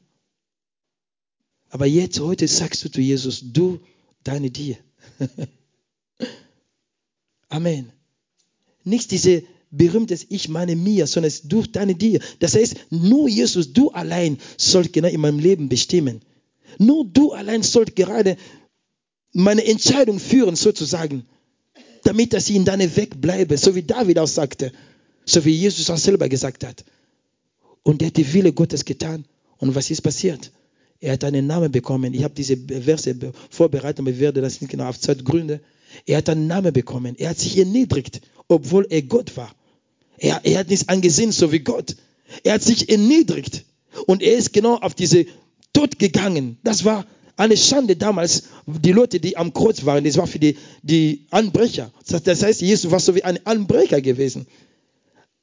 [1.70, 3.84] Aber jetzt, heute sagst du zu Jesus, du,
[4.22, 4.78] deine dir.
[7.48, 7.92] Amen.
[8.84, 12.20] Nicht diese berühmtes Ich meine mir, sondern es durch deine dir.
[12.38, 16.20] Das heißt, nur Jesus, du allein sollst genau in meinem Leben bestimmen.
[16.78, 18.36] Nur du allein sollst gerade
[19.32, 21.24] meine Entscheidung führen, sozusagen,
[22.04, 24.72] damit dass ich in deinem Weg bleibe, so wie David auch sagte,
[25.24, 26.84] so wie Jesus auch selber gesagt hat.
[27.82, 29.24] Und er hat die Wille Gottes getan.
[29.58, 30.52] Und was ist passiert?
[31.02, 32.14] Er hat einen Namen bekommen.
[32.14, 35.58] Ich habe diese Verse vorbereitet, aber ich werde das nicht genau auf Zeit gründen.
[36.06, 37.16] Er hat einen Namen bekommen.
[37.18, 39.52] Er hat sich erniedrigt, obwohl er Gott war.
[40.16, 41.96] Er, er hat nichts angesehen, so wie Gott.
[42.44, 43.64] Er hat sich erniedrigt.
[44.06, 45.26] Und er ist genau auf diese
[45.72, 46.58] Tod gegangen.
[46.62, 47.04] Das war
[47.36, 48.44] eine Schande damals.
[48.66, 51.90] Die Leute, die am Kreuz waren, das war für die, die Anbrecher.
[52.06, 54.46] Das heißt, Jesus war so wie ein Anbrecher gewesen.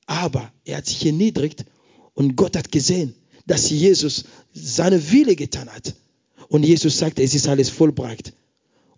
[0.05, 1.65] Aber er hat sich erniedrigt
[2.13, 3.13] und Gott hat gesehen,
[3.49, 5.95] dass Jesus seine Wille getan hat.
[6.49, 8.33] Und Jesus sagte, es ist alles vollbracht.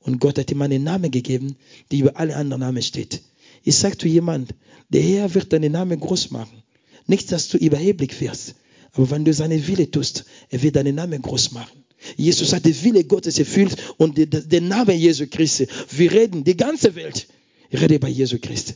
[0.02, 1.56] Und Gott hat ihm einen Namen gegeben,
[1.90, 3.22] der über alle anderen Namen steht.
[3.64, 4.54] Ich sage zu jemand,
[4.90, 6.64] der Herr wird deinen Namen groß machen.
[7.08, 8.56] Nicht, dass du überheblich wirst,
[8.92, 11.86] aber wenn du seine Wille tust, er wird deinen Namen groß machen.
[12.18, 15.68] Jesus hat die Wille Gottes erfüllt und den Namen Jesu Christi.
[15.92, 17.28] Wir reden, die ganze Welt
[17.72, 18.74] redet bei Jesu Christi.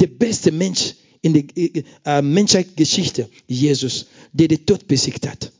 [0.00, 5.52] Der beste Mensch in der äh, äh, Menschheitsgeschichte, Jesus, der den Tod besiegt hat.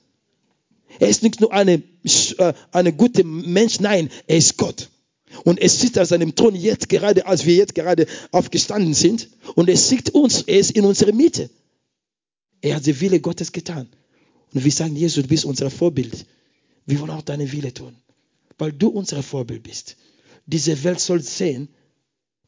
[0.98, 4.88] Er ist nicht nur eine, äh, eine gute Mensch, nein, er ist Gott.
[5.44, 9.28] Und er sitzt auf seinem Thron jetzt gerade, als wir jetzt gerade aufgestanden sind.
[9.54, 11.50] Und er sieht uns, er ist in unserer Mitte.
[12.60, 13.88] Er hat die Wille Gottes getan.
[14.54, 16.26] Und wir sagen, Jesus, du bist unser Vorbild.
[16.86, 17.94] Wir wollen auch deine Wille tun.
[18.56, 19.96] Weil du unser Vorbild bist.
[20.46, 21.68] Diese Welt soll sehen,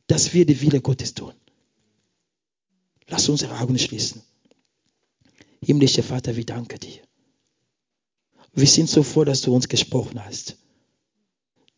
[0.07, 1.33] dass wir die Wille Gottes tun.
[3.11, 4.23] Lass unsere Augen schließen.
[5.63, 7.03] Himmlischer Vater, wir danken dir.
[8.55, 10.57] Wir sind so froh, dass du uns gesprochen hast.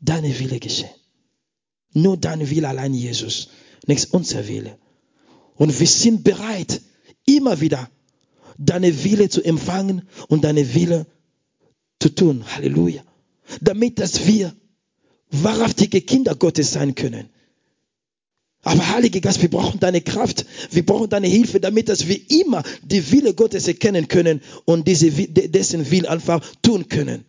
[0.01, 0.91] Deine Wille geschehen.
[1.93, 3.49] Nur deine Wille allein, Jesus.
[3.87, 4.79] Nicht unser Wille.
[5.57, 6.81] Und wir sind bereit,
[7.25, 7.91] immer wieder
[8.59, 11.07] deine Wille zu empfangen und deine Wille
[12.01, 12.45] zu tun.
[12.47, 13.03] Halleluja.
[13.61, 14.55] Damit, dass wir
[15.31, 17.31] wahrhaftige Kinder Gottes sein können.
[18.63, 22.63] Aber Heiliger Geist, wir brauchen deine Kraft, wir brauchen deine Hilfe, damit dass wir immer
[22.83, 27.25] die Wille Gottes erkennen können und diese, dessen Willen einfach tun können.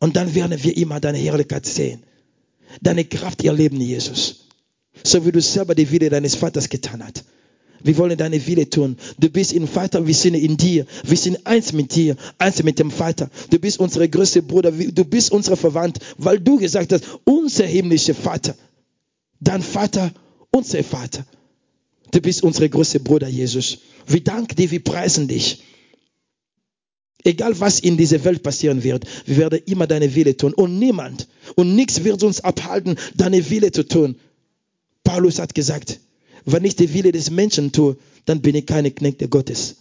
[0.00, 2.02] Und dann werden wir immer deine Herrlichkeit sehen,
[2.80, 4.46] deine Kraft erleben, Jesus.
[5.04, 7.24] So wie du selber die Wille deines Vaters getan hast.
[7.80, 8.96] Wir wollen deine Wille tun.
[9.20, 10.84] Du bist im Vater, wir sind in dir.
[11.04, 13.30] Wir sind eins mit dir, eins mit dem Vater.
[13.50, 18.16] Du bist unser größter Bruder, du bist unser Verwandt, weil du gesagt hast, unser himmlischer
[18.16, 18.56] Vater
[19.40, 20.12] dein Vater,
[20.50, 21.24] unser Vater.
[22.10, 23.78] Du bist unser größter Bruder, Jesus.
[24.06, 25.62] Wir danken dir, wir preisen dich.
[27.24, 30.54] Egal was in dieser Welt passieren wird, wir werden immer deine Wille tun.
[30.54, 34.16] Und niemand und nichts wird uns abhalten, deine Wille zu tun.
[35.04, 35.98] Paulus hat gesagt,
[36.44, 39.76] wenn ich die Wille des Menschen tue, dann bin ich keine Knechte Gottes.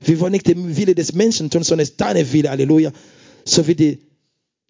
[0.00, 2.92] Wir wollen nicht die Wille des Menschen tun, sondern es deine Wille, Halleluja.
[3.44, 3.98] So wie die,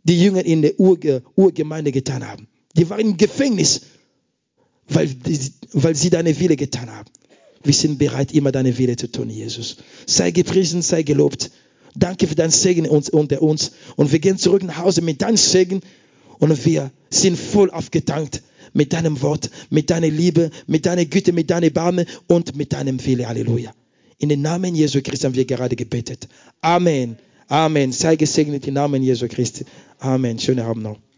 [0.02, 2.48] die Jünger in der Urgemeinde getan haben.
[2.76, 3.82] Die waren im Gefängnis
[4.90, 5.10] weil,
[5.72, 7.08] weil sie deine Wille getan haben.
[7.62, 9.76] Wir sind bereit, immer deine Wille zu tun, Jesus.
[10.06, 11.50] Sei gepriesen, sei gelobt.
[11.94, 13.72] Danke für dein Segen unter uns.
[13.96, 15.80] Und wir gehen zurück nach Hause mit deinem Segen.
[16.38, 21.50] Und wir sind voll aufgetankt mit deinem Wort, mit deiner Liebe, mit deiner Güte, mit
[21.50, 23.28] deiner Barme und mit deinem Wille.
[23.28, 23.72] Halleluja.
[24.18, 26.28] In den Namen Jesu Christi haben wir gerade gebetet.
[26.60, 27.16] Amen.
[27.48, 27.92] Amen.
[27.92, 29.64] Sei gesegnet im Namen Jesu Christi.
[29.98, 30.38] Amen.
[30.38, 31.00] Schönen Abend noch.